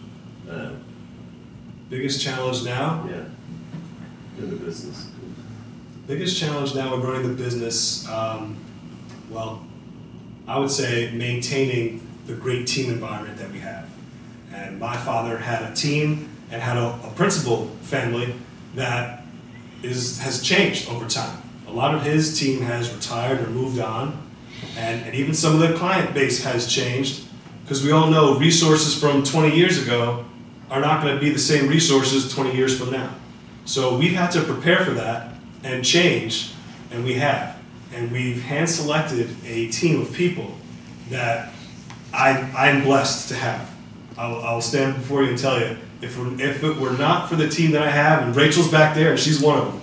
now? 0.46 0.74
Biggest 1.90 2.22
challenge 2.22 2.66
now? 2.66 3.08
Yeah, 3.10 3.24
in 4.44 4.50
the 4.50 4.58
business. 4.58 5.10
Biggest 6.06 6.38
challenge 6.38 6.76
now 6.76 6.96
in 6.96 7.02
running 7.02 7.30
the 7.30 7.34
business, 7.34 8.06
um, 8.10 8.58
well, 9.30 9.66
I 10.50 10.60
would 10.60 10.72
say 10.72 11.12
maintaining 11.14 12.06
the 12.28 12.34
great 12.34 12.68
team 12.68 12.92
environment 12.92 13.38
that 13.38 13.52
we 13.52 13.60
have. 13.60 13.90
And 14.54 14.82
my 14.82 14.98
father 14.98 15.38
had 15.38 15.72
a 15.72 15.74
team 15.74 16.28
and 16.52 16.62
had 16.62 16.76
a, 16.76 16.88
a 17.06 17.14
principal 17.16 17.68
family 17.84 18.36
that 18.76 19.24
is 19.82 20.20
has 20.20 20.44
changed 20.44 20.90
over 20.90 21.08
time. 21.08 21.42
A 21.70 21.74
lot 21.74 21.94
of 21.94 22.02
his 22.02 22.40
team 22.40 22.62
has 22.62 22.92
retired 22.92 23.42
or 23.42 23.50
moved 23.52 23.80
on, 23.80 24.28
and, 24.76 25.06
and 25.06 25.14
even 25.14 25.36
some 25.36 25.54
of 25.54 25.60
the 25.60 25.78
client 25.78 26.16
base 26.16 26.44
has 26.44 26.66
changed 26.68 27.26
because 27.62 27.84
we 27.84 27.92
all 27.92 28.10
know 28.10 28.40
resources 28.40 29.00
from 29.00 29.24
20 29.24 29.56
years 29.56 29.82
ago 29.82 30.26
are 30.72 30.82
not 30.82 31.04
going 31.04 31.14
to 31.14 31.22
be 31.22 31.30
the 31.30 31.38
same 31.38 31.68
resources 31.68 32.34
20 32.34 32.56
years 32.56 32.78
from 32.78 32.92
now. 32.92 33.14
So 33.66 33.96
we've 33.96 34.14
had 34.14 34.32
to 34.32 34.42
prepare 34.42 34.84
for 34.84 34.92
that 34.92 35.36
and 35.64 35.86
change, 35.86 36.52
and 36.90 37.04
we 37.04 37.14
have. 37.16 37.56
And 37.94 38.12
we've 38.12 38.42
hand 38.42 38.68
selected 38.68 39.30
a 39.46 39.70
team 39.70 40.02
of 40.02 40.12
people 40.12 40.56
that 41.10 41.54
I, 42.12 42.32
I'm 42.58 42.84
blessed 42.84 43.30
to 43.30 43.36
have. 43.36 43.70
I'll, 44.18 44.42
I'll 44.42 44.62
stand 44.62 44.96
before 44.96 45.22
you 45.22 45.30
and 45.30 45.38
tell 45.38 45.60
you 45.60 45.78
if, 46.02 46.18
if 46.40 46.64
it 46.64 46.78
were 46.78 46.94
not 46.94 47.30
for 47.30 47.36
the 47.36 47.48
team 47.48 47.72
that 47.72 47.84
I 47.84 47.92
have, 47.92 48.24
and 48.24 48.36
Rachel's 48.36 48.72
back 48.72 48.96
there, 48.96 49.12
and 49.12 49.20
she's 49.20 49.40
one 49.40 49.60
of 49.60 49.66
them, 49.66 49.82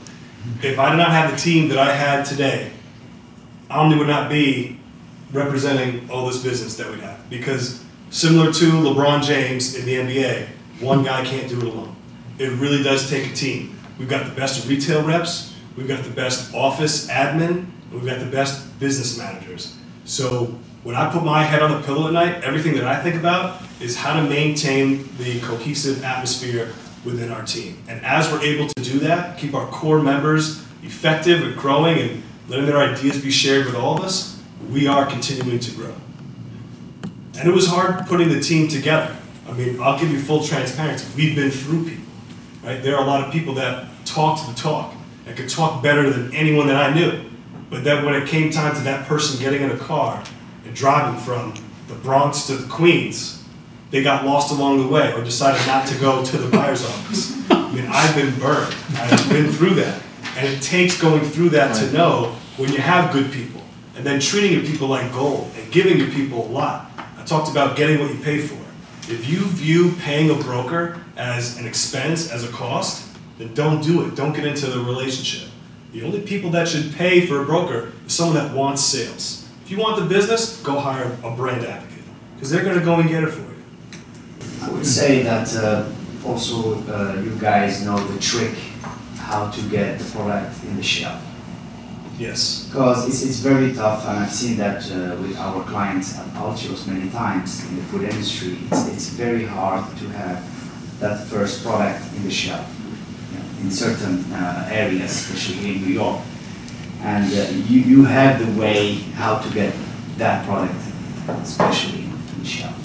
if 0.62 0.78
I 0.78 0.90
did 0.90 0.96
not 0.96 1.10
have 1.10 1.30
the 1.30 1.36
team 1.36 1.68
that 1.68 1.78
I 1.78 1.92
had 1.92 2.24
today, 2.24 2.70
Omni 3.70 3.98
would 3.98 4.08
not 4.08 4.28
be 4.28 4.78
representing 5.32 6.08
all 6.10 6.26
this 6.26 6.42
business 6.42 6.76
that 6.76 6.90
we 6.90 7.00
have. 7.00 7.28
Because 7.28 7.84
Similar 8.10 8.52
to 8.52 8.64
LeBron 8.70 9.24
James 9.24 9.74
in 9.74 9.84
the 9.84 9.96
NBA, 9.96 10.46
one 10.80 11.02
guy 11.02 11.24
can't 11.24 11.48
do 11.48 11.58
it 11.58 11.64
alone. 11.64 11.94
It 12.38 12.52
really 12.52 12.82
does 12.82 13.10
take 13.10 13.30
a 13.30 13.34
team. 13.34 13.78
We've 13.98 14.08
got 14.08 14.24
the 14.26 14.34
best 14.34 14.66
retail 14.68 15.02
reps, 15.02 15.54
we've 15.76 15.88
got 15.88 16.04
the 16.04 16.10
best 16.10 16.54
office 16.54 17.08
admin, 17.08 17.66
we've 17.92 18.06
got 18.06 18.20
the 18.20 18.26
best 18.26 18.78
business 18.78 19.18
managers. 19.18 19.76
So 20.04 20.56
when 20.84 20.94
I 20.94 21.10
put 21.10 21.24
my 21.24 21.42
head 21.42 21.62
on 21.62 21.72
the 21.72 21.84
pillow 21.84 22.06
at 22.06 22.12
night, 22.12 22.44
everything 22.44 22.74
that 22.76 22.84
I 22.84 23.02
think 23.02 23.16
about 23.16 23.60
is 23.80 23.96
how 23.96 24.14
to 24.14 24.22
maintain 24.22 25.08
the 25.18 25.40
cohesive 25.40 26.04
atmosphere 26.04 26.72
within 27.04 27.30
our 27.30 27.44
team. 27.44 27.82
And 27.88 28.04
as 28.04 28.30
we're 28.30 28.42
able 28.42 28.68
to 28.68 28.82
do 28.82 28.98
that, 29.00 29.38
keep 29.38 29.54
our 29.54 29.66
core 29.68 30.00
members 30.00 30.64
effective 30.82 31.42
and 31.42 31.56
growing 31.56 31.98
and 31.98 32.22
letting 32.48 32.66
their 32.66 32.78
ideas 32.78 33.22
be 33.22 33.30
shared 33.30 33.66
with 33.66 33.74
all 33.74 33.98
of 33.98 34.04
us, 34.04 34.42
we 34.70 34.86
are 34.86 35.06
continuing 35.06 35.58
to 35.58 35.70
grow. 35.72 35.94
And 37.38 37.48
it 37.48 37.52
was 37.52 37.66
hard 37.66 38.06
putting 38.06 38.28
the 38.28 38.40
team 38.40 38.68
together. 38.68 39.16
I 39.48 39.52
mean, 39.52 39.80
I'll 39.80 39.98
give 39.98 40.10
you 40.10 40.20
full 40.20 40.42
transparency. 40.42 41.06
We've 41.16 41.36
been 41.36 41.50
through 41.50 41.84
people, 41.84 42.04
right? 42.62 42.82
There 42.82 42.96
are 42.96 43.02
a 43.02 43.06
lot 43.06 43.24
of 43.24 43.32
people 43.32 43.54
that 43.54 43.88
talked 44.04 44.46
the 44.48 44.54
talk 44.54 44.94
and 45.26 45.36
could 45.36 45.48
talk 45.48 45.82
better 45.82 46.10
than 46.10 46.34
anyone 46.34 46.66
that 46.68 46.76
I 46.76 46.94
knew. 46.94 47.20
But 47.68 47.84
then 47.84 48.04
when 48.04 48.14
it 48.14 48.28
came 48.28 48.50
time 48.50 48.74
to 48.74 48.80
that 48.82 49.06
person 49.06 49.40
getting 49.40 49.62
in 49.62 49.70
a 49.70 49.76
car 49.76 50.22
and 50.64 50.74
driving 50.74 51.20
from 51.20 51.54
the 51.88 51.94
Bronx 51.94 52.46
to 52.46 52.56
the 52.56 52.68
Queens, 52.68 53.35
they 53.90 54.02
got 54.02 54.24
lost 54.24 54.52
along 54.52 54.80
the 54.80 54.88
way 54.88 55.12
or 55.12 55.22
decided 55.22 55.64
not 55.66 55.86
to 55.88 55.98
go 55.98 56.24
to 56.24 56.36
the 56.36 56.50
buyer's 56.50 56.84
office. 56.88 57.50
I 57.50 57.72
mean, 57.72 57.86
I've 57.88 58.14
been 58.14 58.38
burned. 58.38 58.74
I've 58.94 59.28
been 59.28 59.50
through 59.52 59.74
that. 59.74 60.02
And 60.36 60.46
it 60.46 60.60
takes 60.60 61.00
going 61.00 61.22
through 61.22 61.50
that 61.50 61.74
to 61.76 61.92
know 61.92 62.36
when 62.56 62.72
you 62.72 62.78
have 62.78 63.12
good 63.12 63.32
people 63.32 63.62
and 63.96 64.04
then 64.04 64.20
treating 64.20 64.52
your 64.52 64.62
people 64.62 64.88
like 64.88 65.10
gold 65.12 65.50
and 65.56 65.72
giving 65.72 65.98
your 65.98 66.10
people 66.10 66.46
a 66.46 66.50
lot. 66.50 66.90
I 67.16 67.24
talked 67.24 67.50
about 67.50 67.76
getting 67.76 67.98
what 67.98 68.10
you 68.12 68.20
pay 68.22 68.38
for. 68.38 68.54
If 69.10 69.28
you 69.28 69.44
view 69.46 69.94
paying 70.00 70.30
a 70.30 70.34
broker 70.42 71.00
as 71.16 71.58
an 71.58 71.66
expense, 71.66 72.30
as 72.30 72.44
a 72.44 72.52
cost, 72.52 73.08
then 73.38 73.54
don't 73.54 73.82
do 73.82 74.04
it. 74.06 74.14
Don't 74.14 74.34
get 74.34 74.44
into 74.44 74.66
the 74.66 74.80
relationship. 74.80 75.48
The 75.92 76.02
only 76.02 76.20
people 76.20 76.50
that 76.50 76.68
should 76.68 76.92
pay 76.94 77.24
for 77.24 77.40
a 77.40 77.44
broker 77.44 77.92
is 78.06 78.12
someone 78.12 78.36
that 78.36 78.54
wants 78.54 78.82
sales. 78.82 79.48
If 79.64 79.70
you 79.70 79.78
want 79.78 79.98
the 79.98 80.06
business, 80.06 80.60
go 80.62 80.78
hire 80.78 81.16
a 81.22 81.30
brand 81.30 81.64
advocate 81.64 82.04
because 82.34 82.50
they're 82.50 82.64
going 82.64 82.78
to 82.78 82.84
go 82.84 82.96
and 82.96 83.08
get 83.08 83.24
it 83.24 83.30
for 83.30 83.40
you. 83.40 83.45
I 84.66 84.70
would 84.70 84.86
say 84.86 85.22
that 85.22 85.54
uh, 85.54 85.88
also 86.26 86.82
uh, 86.88 87.20
you 87.22 87.36
guys 87.38 87.84
know 87.84 87.96
the 87.96 88.18
trick 88.18 88.54
how 89.18 89.48
to 89.50 89.60
get 89.68 89.98
the 89.98 90.04
product 90.10 90.64
in 90.64 90.76
the 90.76 90.82
shelf. 90.82 91.22
Yes. 92.18 92.66
Because 92.66 93.06
it's, 93.08 93.22
it's 93.22 93.40
very 93.40 93.72
tough, 93.74 94.06
and 94.08 94.18
I've 94.18 94.32
seen 94.32 94.56
that 94.56 94.90
uh, 94.90 95.16
with 95.22 95.36
our 95.36 95.62
clients 95.64 96.18
at 96.18 96.26
Altios 96.34 96.86
many 96.86 97.10
times 97.10 97.68
in 97.68 97.76
the 97.76 97.82
food 97.82 98.02
industry. 98.02 98.58
It's, 98.70 98.88
it's 98.88 99.08
very 99.10 99.44
hard 99.44 99.84
to 99.98 100.08
have 100.08 100.42
that 101.00 101.26
first 101.26 101.62
product 101.62 102.04
in 102.16 102.24
the 102.24 102.30
shelf 102.30 102.66
you 103.30 103.38
know, 103.38 103.44
in 103.60 103.70
certain 103.70 104.24
uh, 104.32 104.68
areas, 104.72 105.12
especially 105.12 105.56
here 105.56 105.76
in 105.76 105.82
New 105.82 105.94
York. 105.94 106.20
And 107.02 107.32
uh, 107.32 107.50
you, 107.68 107.80
you 107.80 108.04
have 108.04 108.44
the 108.44 108.60
way 108.60 108.94
how 109.14 109.38
to 109.38 109.54
get 109.54 109.74
that 110.16 110.44
product, 110.46 110.74
especially 111.28 112.04
in 112.04 112.38
the 112.40 112.46
shelf. 112.46 112.75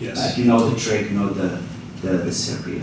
Yes. 0.00 0.16
Like 0.30 0.38
you 0.38 0.44
know 0.46 0.68
the 0.68 0.78
trick, 0.80 1.10
you 1.10 1.18
know 1.18 1.28
the, 1.28 1.60
the, 2.02 2.18
the 2.18 2.32
secret. 2.32 2.82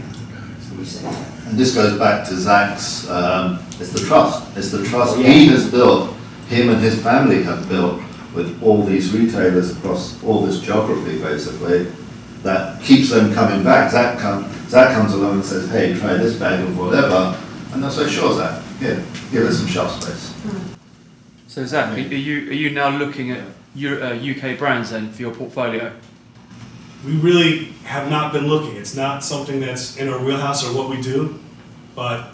So 0.61 0.75
we 0.77 0.85
say 0.85 1.01
that. 1.03 1.47
And 1.47 1.57
this 1.57 1.73
goes 1.73 1.97
back 1.97 2.27
to 2.27 2.35
Zak's, 2.35 3.09
um, 3.09 3.59
it's 3.79 3.91
the 3.91 4.05
trust. 4.05 4.55
It's 4.55 4.71
the 4.71 4.83
trust 4.85 5.17
Yeah. 5.17 5.27
he 5.29 5.47
has 5.47 5.69
built, 5.69 6.13
him 6.47 6.69
and 6.69 6.79
his 6.79 7.01
family 7.01 7.43
have 7.43 7.67
built 7.67 8.01
with 8.35 8.61
all 8.61 8.83
these 8.83 9.11
retailers 9.13 9.75
across 9.75 10.21
all 10.23 10.45
this 10.45 10.61
geography, 10.61 11.19
basically, 11.19 11.87
that 12.43 12.81
keeps 12.83 13.09
them 13.09 13.33
coming 13.33 13.63
back. 13.63 13.91
Zak, 13.91 14.19
come, 14.19 14.45
Zak 14.69 14.93
comes 14.95 15.13
along 15.13 15.35
and 15.35 15.45
says, 15.45 15.69
hey, 15.71 15.97
try 15.97 16.13
this 16.15 16.35
bag 16.37 16.59
of 16.63 16.77
whatever. 16.77 17.35
And 17.73 17.81
they'll 17.81 17.89
say, 17.89 18.07
sure, 18.07 18.33
Zak, 18.35 18.61
here, 18.79 19.03
give 19.31 19.43
us 19.45 19.57
some 19.57 19.67
shelf 19.67 20.01
space. 20.03 20.33
So 21.47 21.65
Zak, 21.65 21.97
are 21.97 21.99
you 21.99 22.49
are 22.51 22.53
you 22.53 22.69
now 22.69 22.95
looking 22.95 23.31
at 23.31 23.43
Eu- 23.73 23.99
uh, 23.99 24.13
UK 24.13 24.59
brands 24.59 24.91
then 24.91 25.11
for 25.11 25.21
your 25.23 25.33
portfolio? 25.33 25.91
We 27.05 27.13
really 27.13 27.65
have 27.83 28.09
not 28.09 28.33
been 28.33 28.47
looking. 28.47 28.75
It's 28.75 28.95
not 28.95 29.23
something 29.23 29.59
that's 29.59 29.97
in 29.97 30.09
our 30.09 30.19
wheelhouse 30.19 30.65
or 30.67 30.75
what 30.75 30.89
we 30.89 31.01
do. 31.01 31.39
But 31.95 32.29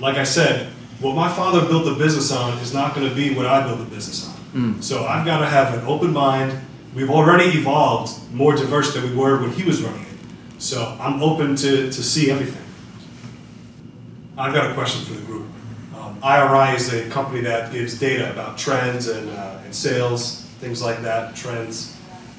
like 0.00 0.16
I 0.16 0.24
said, 0.24 0.68
what 1.00 1.14
my 1.16 1.32
father 1.32 1.66
built 1.66 1.84
the 1.84 1.94
business 1.94 2.30
on 2.30 2.56
is 2.58 2.72
not 2.72 2.94
going 2.94 3.08
to 3.08 3.14
be 3.14 3.34
what 3.34 3.46
I 3.46 3.66
build 3.66 3.80
the 3.80 3.84
business 3.94 4.28
on. 4.28 4.36
So 4.82 5.04
I've 5.04 5.24
got 5.26 5.38
to 5.38 5.46
have 5.46 5.74
an 5.74 5.86
open 5.86 6.12
mind. 6.12 6.58
We've 6.94 7.10
already 7.10 7.50
evolved 7.58 8.32
more 8.32 8.54
diverse 8.54 8.92
than 8.94 9.04
we 9.10 9.16
were 9.16 9.40
when 9.40 9.50
he 9.52 9.64
was 9.64 9.82
running 9.82 10.02
it. 10.02 10.08
So 10.58 10.96
I'm 11.00 11.22
open 11.22 11.56
to, 11.56 11.86
to 11.90 12.02
see 12.02 12.30
everything. 12.30 12.62
I've 14.36 14.54
got 14.54 14.70
a 14.70 14.74
question 14.74 15.04
for 15.04 15.14
the 15.14 15.26
group. 15.26 15.46
Um, 15.96 16.18
IRI 16.22 16.76
is 16.76 16.92
a 16.92 17.08
company 17.10 17.40
that 17.42 17.72
gives 17.72 17.98
data 17.98 18.30
about 18.30 18.56
trends 18.58 19.08
and, 19.08 19.28
uh, 19.30 19.58
and 19.64 19.74
sales, 19.74 20.42
things 20.60 20.82
like 20.82 21.02
that, 21.02 21.34
trends. 21.34 21.91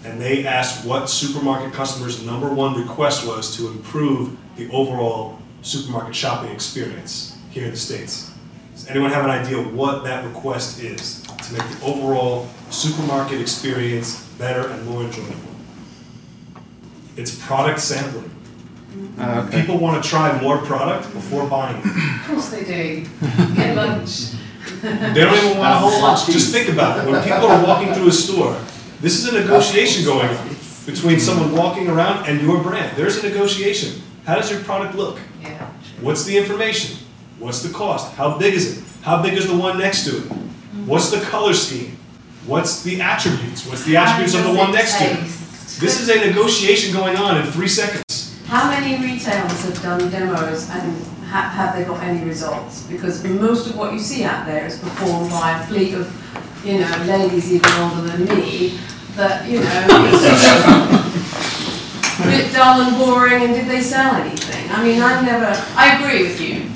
And 0.03 0.19
they 0.19 0.45
asked 0.45 0.85
what 0.85 1.09
supermarket 1.09 1.73
customers' 1.73 2.23
number 2.23 2.53
one 2.53 2.75
request 2.75 3.25
was 3.25 3.55
to 3.57 3.67
improve 3.67 4.37
the 4.57 4.69
overall 4.71 5.39
supermarket 5.61 6.15
shopping 6.15 6.51
experience 6.51 7.37
here 7.51 7.65
in 7.65 7.71
the 7.71 7.77
States. 7.77 8.31
Does 8.73 8.87
anyone 8.87 9.11
have 9.11 9.23
an 9.23 9.31
idea 9.31 9.57
what 9.57 10.03
that 10.03 10.25
request 10.25 10.81
is 10.81 11.21
to 11.21 11.53
make 11.53 11.79
the 11.79 11.85
overall 11.85 12.47
supermarket 12.69 13.39
experience 13.39 14.27
better 14.37 14.67
and 14.67 14.85
more 14.85 15.03
enjoyable? 15.03 15.37
It's 17.15 17.35
product 17.45 17.79
sampling. 17.79 18.29
Uh, 19.17 19.45
okay. 19.47 19.61
People 19.61 19.77
want 19.77 20.03
to 20.03 20.09
try 20.09 20.39
more 20.41 20.57
product 20.59 21.11
before 21.13 21.47
buying 21.47 21.77
it. 21.77 21.85
Of 21.85 22.27
course 22.27 22.49
they 22.49 22.63
do. 22.63 23.07
Get 23.55 23.75
lunch. 23.75 24.31
They 24.81 25.13
don't 25.13 25.37
even 25.37 25.57
want 25.57 25.73
a 25.73 25.77
whole 25.77 26.01
lunch. 26.01 26.25
Just 26.25 26.51
think 26.51 26.69
about 26.69 26.99
it. 26.99 27.09
When 27.09 27.23
people 27.23 27.47
are 27.47 27.63
walking 27.65 27.93
through 27.93 28.09
a 28.09 28.11
store, 28.11 28.57
this 29.03 29.19
is 29.19 29.33
a 29.33 29.37
negotiation 29.37 30.05
going 30.05 30.29
on 30.29 30.47
between 30.85 31.19
someone 31.19 31.51
walking 31.53 31.89
around 31.89 32.25
and 32.25 32.41
your 32.41 32.63
brand. 32.63 32.95
There's 32.95 33.21
a 33.21 33.27
negotiation. 33.27 34.01
How 34.25 34.35
does 34.35 34.49
your 34.49 34.61
product 34.61 34.95
look? 34.95 35.19
Yeah. 35.41 35.69
What's 35.99 36.23
the 36.23 36.37
information? 36.37 36.97
What's 37.37 37.61
the 37.61 37.73
cost? 37.73 38.13
How 38.15 38.37
big 38.37 38.53
is 38.53 38.77
it? 38.77 38.83
How 39.01 39.21
big 39.21 39.33
is 39.33 39.47
the 39.47 39.57
one 39.57 39.77
next 39.77 40.05
to 40.05 40.11
it? 40.19 40.23
What's 40.87 41.11
the 41.11 41.19
color 41.25 41.53
scheme? 41.53 41.97
What's 42.45 42.81
the 42.83 43.01
attributes? 43.01 43.67
What's 43.67 43.83
the 43.83 43.97
attributes 43.97 44.35
of 44.35 44.45
the 44.45 44.53
one 44.53 44.71
next 44.71 44.97
to 44.99 45.03
it? 45.03 45.19
This 45.81 45.99
is 45.99 46.07
a 46.07 46.25
negotiation 46.25 46.93
going 46.93 47.17
on 47.17 47.37
in 47.41 47.51
three 47.51 47.67
seconds. 47.67 48.39
How 48.47 48.69
many 48.69 49.03
retailers 49.03 49.65
have 49.65 49.81
done 49.81 50.09
demos 50.11 50.69
and 50.69 51.05
ha- 51.27 51.49
have 51.49 51.75
they 51.75 51.83
got 51.83 52.01
any 52.03 52.23
results? 52.23 52.83
Because 52.83 53.21
most 53.25 53.67
of 53.69 53.75
what 53.75 53.91
you 53.91 53.99
see 53.99 54.23
out 54.23 54.45
there 54.45 54.65
is 54.65 54.79
performed 54.79 55.29
by 55.29 55.59
a 55.59 55.67
fleet 55.67 55.93
of, 55.93 56.07
you 56.65 56.79
know, 56.79 57.03
ladies 57.05 57.51
even 57.51 57.69
older 57.73 58.01
than 58.07 58.25
me, 58.25 58.79
that, 59.15 59.47
you 59.47 59.59
know, 59.59 59.65
it's 59.65 60.23
a 62.19 62.23
bit 62.25 62.53
dull 62.53 62.81
and 62.81 62.97
boring 62.97 63.43
and 63.43 63.53
did 63.53 63.67
they 63.67 63.81
sell 63.81 64.15
anything? 64.15 64.69
I 64.71 64.83
mean, 64.83 65.01
I've 65.01 65.23
never, 65.25 65.45
I 65.75 65.97
agree 65.99 66.23
with 66.23 66.39
you, 66.41 66.69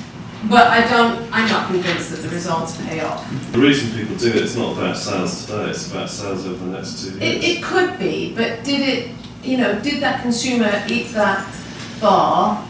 but 0.48 0.68
I 0.68 0.86
don't, 0.88 1.22
I'm 1.32 1.48
not 1.48 1.66
convinced 1.68 2.10
that 2.10 2.20
the 2.22 2.28
results 2.28 2.76
pay 2.86 3.00
off. 3.00 3.26
The 3.52 3.58
reason 3.58 3.96
people 3.98 4.16
do 4.16 4.28
it 4.28 4.36
is 4.36 4.56
not 4.56 4.76
about 4.76 4.96
sales 4.96 5.46
today, 5.46 5.70
it's 5.70 5.90
about 5.90 6.10
sales 6.10 6.46
over 6.46 6.64
the 6.64 6.72
next 6.72 7.02
two 7.04 7.16
It, 7.18 7.42
years. 7.42 7.44
it 7.44 7.62
could 7.62 7.98
be, 7.98 8.34
but 8.34 8.62
did 8.64 8.80
it, 8.80 9.10
you 9.42 9.56
know, 9.58 9.78
did 9.80 10.00
that 10.02 10.22
consumer 10.22 10.82
eat 10.88 11.12
that 11.14 11.46
bar 12.00 12.64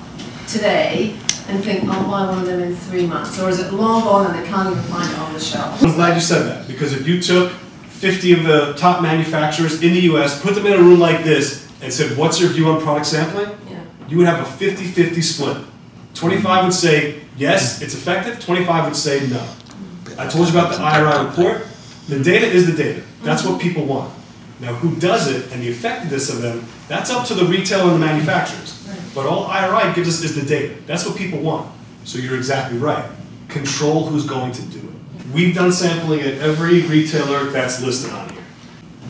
today 0.47 1.17
and 1.49 1.65
think, 1.65 1.85
I'll 1.89 2.03
buy 2.05 2.27
one 2.29 2.39
of 2.41 2.47
them 2.47 2.61
in 2.61 2.77
three 2.77 3.07
months? 3.07 3.39
Or 3.41 3.49
is 3.49 3.59
it 3.59 3.73
long 3.73 4.03
gone 4.03 4.27
and 4.31 4.39
they 4.39 4.47
can't 4.49 4.71
even 4.71 4.83
find 4.85 5.11
it 5.11 5.19
on 5.19 5.33
the 5.33 5.41
shelf? 5.41 5.83
I'm 5.83 5.95
glad 5.95 6.15
you 6.15 6.21
said 6.21 6.47
that 6.47 6.69
because 6.69 6.93
if 6.93 7.07
you 7.07 7.23
took 7.23 7.53
50 7.99 8.33
of 8.33 8.45
the 8.45 8.75
top 8.75 9.03
manufacturers 9.03 9.83
in 9.83 9.93
the 9.93 10.01
US, 10.13 10.41
put 10.41 10.55
them 10.55 10.67
in 10.67 10.73
a 10.73 10.79
room 10.79 11.01
like 11.01 11.25
this, 11.25 11.69
and 11.83 11.93
said, 11.93 12.17
What's 12.17 12.41
your 12.41 12.51
view 12.51 12.69
on 12.69 12.81
product 12.81 13.07
sampling? 13.07 13.51
Yeah. 13.69 13.83
you 14.09 14.19
would 14.19 14.27
have 14.27 14.41
a 14.47 14.51
50 14.51 14.85
50 14.85 15.21
split. 15.23 15.57
25 16.15 16.65
would 16.65 16.73
say, 16.73 17.21
Yes, 17.37 17.83
it's 17.83 17.95
effective, 17.95 18.39
25 18.41 18.85
would 18.85 18.97
say, 18.97 19.29
No. 19.29 19.47
I 20.17 20.29
told 20.29 20.49
you 20.49 20.59
about 20.59 20.75
the 20.75 20.83
IRI 20.83 21.27
report. 21.27 21.67
The 22.09 22.23
data 22.23 22.47
is 22.47 22.67
the 22.67 22.77
data. 22.81 23.03
That's 23.23 23.45
what 23.45 23.61
people 23.61 23.85
want. 23.85 24.13
Now, 24.61 24.75
who 24.75 24.97
does 24.97 25.29
it 25.31 25.53
and 25.53 25.63
the 25.63 25.69
effectiveness 25.69 26.31
of 26.31 26.41
them, 26.43 26.67
that's 26.89 27.11
up 27.11 27.27
to 27.29 27.35
the 27.35 27.45
retailer 27.45 27.93
and 27.93 28.03
the 28.03 28.07
manufacturers. 28.07 28.75
But 29.15 29.27
all 29.27 29.47
IRI 29.47 29.95
gives 29.95 30.09
us 30.09 30.23
is 30.25 30.35
the 30.35 30.47
data. 30.47 30.75
That's 30.87 31.07
what 31.07 31.17
people 31.17 31.41
want. 31.41 31.71
So 32.05 32.19
you're 32.19 32.37
exactly 32.37 32.79
right. 32.79 33.05
Control 33.49 34.07
who's 34.07 34.27
going 34.27 34.53
to 34.53 34.63
do 34.63 34.78
it. 34.78 34.78
We've 35.33 35.55
done 35.55 35.73
sampling 35.73 36.21
at 36.21 36.35
every 36.35 36.83
retailer 36.83 37.45
that's 37.51 37.83
listed 37.83 38.13
on 38.13 38.31
here. 38.31 38.43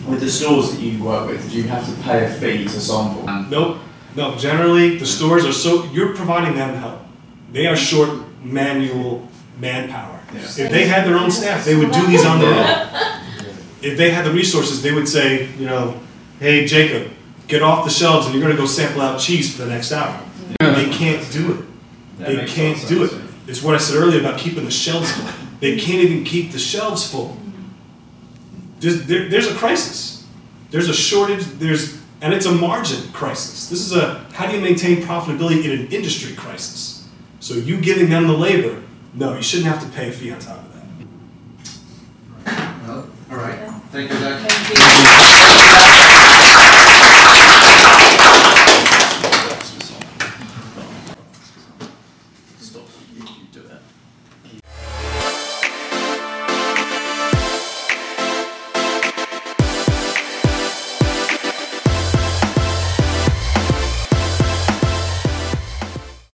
With 0.09 0.21
the 0.21 0.31
stores 0.31 0.73
that 0.73 0.81
you 0.81 1.03
work 1.03 1.29
with, 1.29 1.51
do 1.51 1.57
you 1.59 1.65
have 1.65 1.87
to 1.87 2.03
pay 2.03 2.25
a 2.25 2.31
fee 2.31 2.65
to 2.65 2.81
sample? 2.81 3.25
Nope. 3.49 3.79
No, 4.17 4.37
generally, 4.37 4.97
the 4.97 5.07
stores 5.07 5.45
are 5.45 5.53
so, 5.53 5.85
you're 5.93 6.15
providing 6.17 6.57
them 6.57 6.75
help. 6.77 7.01
They 7.53 7.67
are 7.67 7.77
short 7.77 8.11
manual 8.43 9.29
manpower. 9.61 10.21
If 10.35 10.57
they 10.57 10.87
had 10.87 11.07
their 11.07 11.17
own 11.17 11.31
staff, 11.31 11.65
they 11.65 11.77
would 11.77 11.93
do 11.93 12.07
these 12.07 12.25
on 12.25 12.41
their 12.41 12.53
own. 12.53 13.23
If 13.81 13.97
they 13.97 14.11
had 14.11 14.25
the 14.25 14.33
resources, 14.33 14.83
they 14.83 14.93
would 14.93 15.09
say, 15.09 15.53
you 15.55 15.67
know, 15.67 16.01
hey, 16.41 16.67
Jacob, 16.67 17.13
get 17.47 17.63
off 17.63 17.85
the 17.85 17.91
shelves 17.91 18.27
and 18.27 18.35
you're 18.35 18.43
going 18.43 18.55
to 18.55 18.61
go 18.61 18.67
sample 18.67 19.03
out 19.03 19.21
cheese 19.21 19.55
for 19.55 19.65
the 19.65 19.71
next 19.71 19.93
hour. 19.93 20.21
They 20.59 20.89
can't 20.91 21.31
do 21.33 21.53
it. 21.53 21.65
That 22.19 22.29
They 22.29 22.47
can't 22.47 22.89
do 22.89 23.05
it. 23.05 23.13
It's 23.47 23.63
what 23.63 23.75
I 23.75 23.79
said 23.79 23.97
earlier 23.97 24.21
about 24.21 24.39
keeping 24.39 24.65
the 24.65 24.71
shelves 24.71 25.13
full. 25.13 25.48
They 25.61 25.77
mm-hmm. 25.77 25.87
can't 25.87 26.03
even 26.03 26.25
keep 26.25 26.53
the 26.53 26.59
shelves 26.59 27.11
full. 27.11 27.37
There's, 28.81 29.07
there, 29.07 29.29
there's 29.29 29.49
a 29.49 29.55
crisis. 29.55 30.27
There's 30.71 30.89
a 30.89 30.95
shortage. 30.95 31.45
There's 31.45 31.99
and 32.21 32.35
it's 32.35 32.47
a 32.47 32.53
margin 32.53 33.13
crisis. 33.13 33.69
This 33.69 33.81
is 33.81 33.95
a 33.95 34.25
how 34.33 34.47
do 34.47 34.57
you 34.57 34.61
maintain 34.61 35.03
profitability 35.03 35.65
in 35.65 35.71
an 35.71 35.87
industry 35.93 36.35
crisis? 36.35 37.09
So 37.41 37.55
you 37.55 37.81
giving 37.81 38.11
them 38.11 38.27
the 38.27 38.37
labor, 38.37 38.83
no, 39.15 39.37
you 39.37 39.43
shouldn't 39.43 39.69
have 39.69 39.83
to 39.83 39.89
pay 39.97 40.09
a 40.09 40.13
fee 40.13 40.33
on 40.33 40.39
top 40.41 40.59
of 40.59 40.75
that. 42.45 42.77
Well, 42.87 43.09
all 43.31 43.37
right. 43.37 43.59
Thank 43.91 44.11
you, 44.11 44.19
Doug. 44.19 44.47
Thank 44.47 45.13
you. 45.13 45.18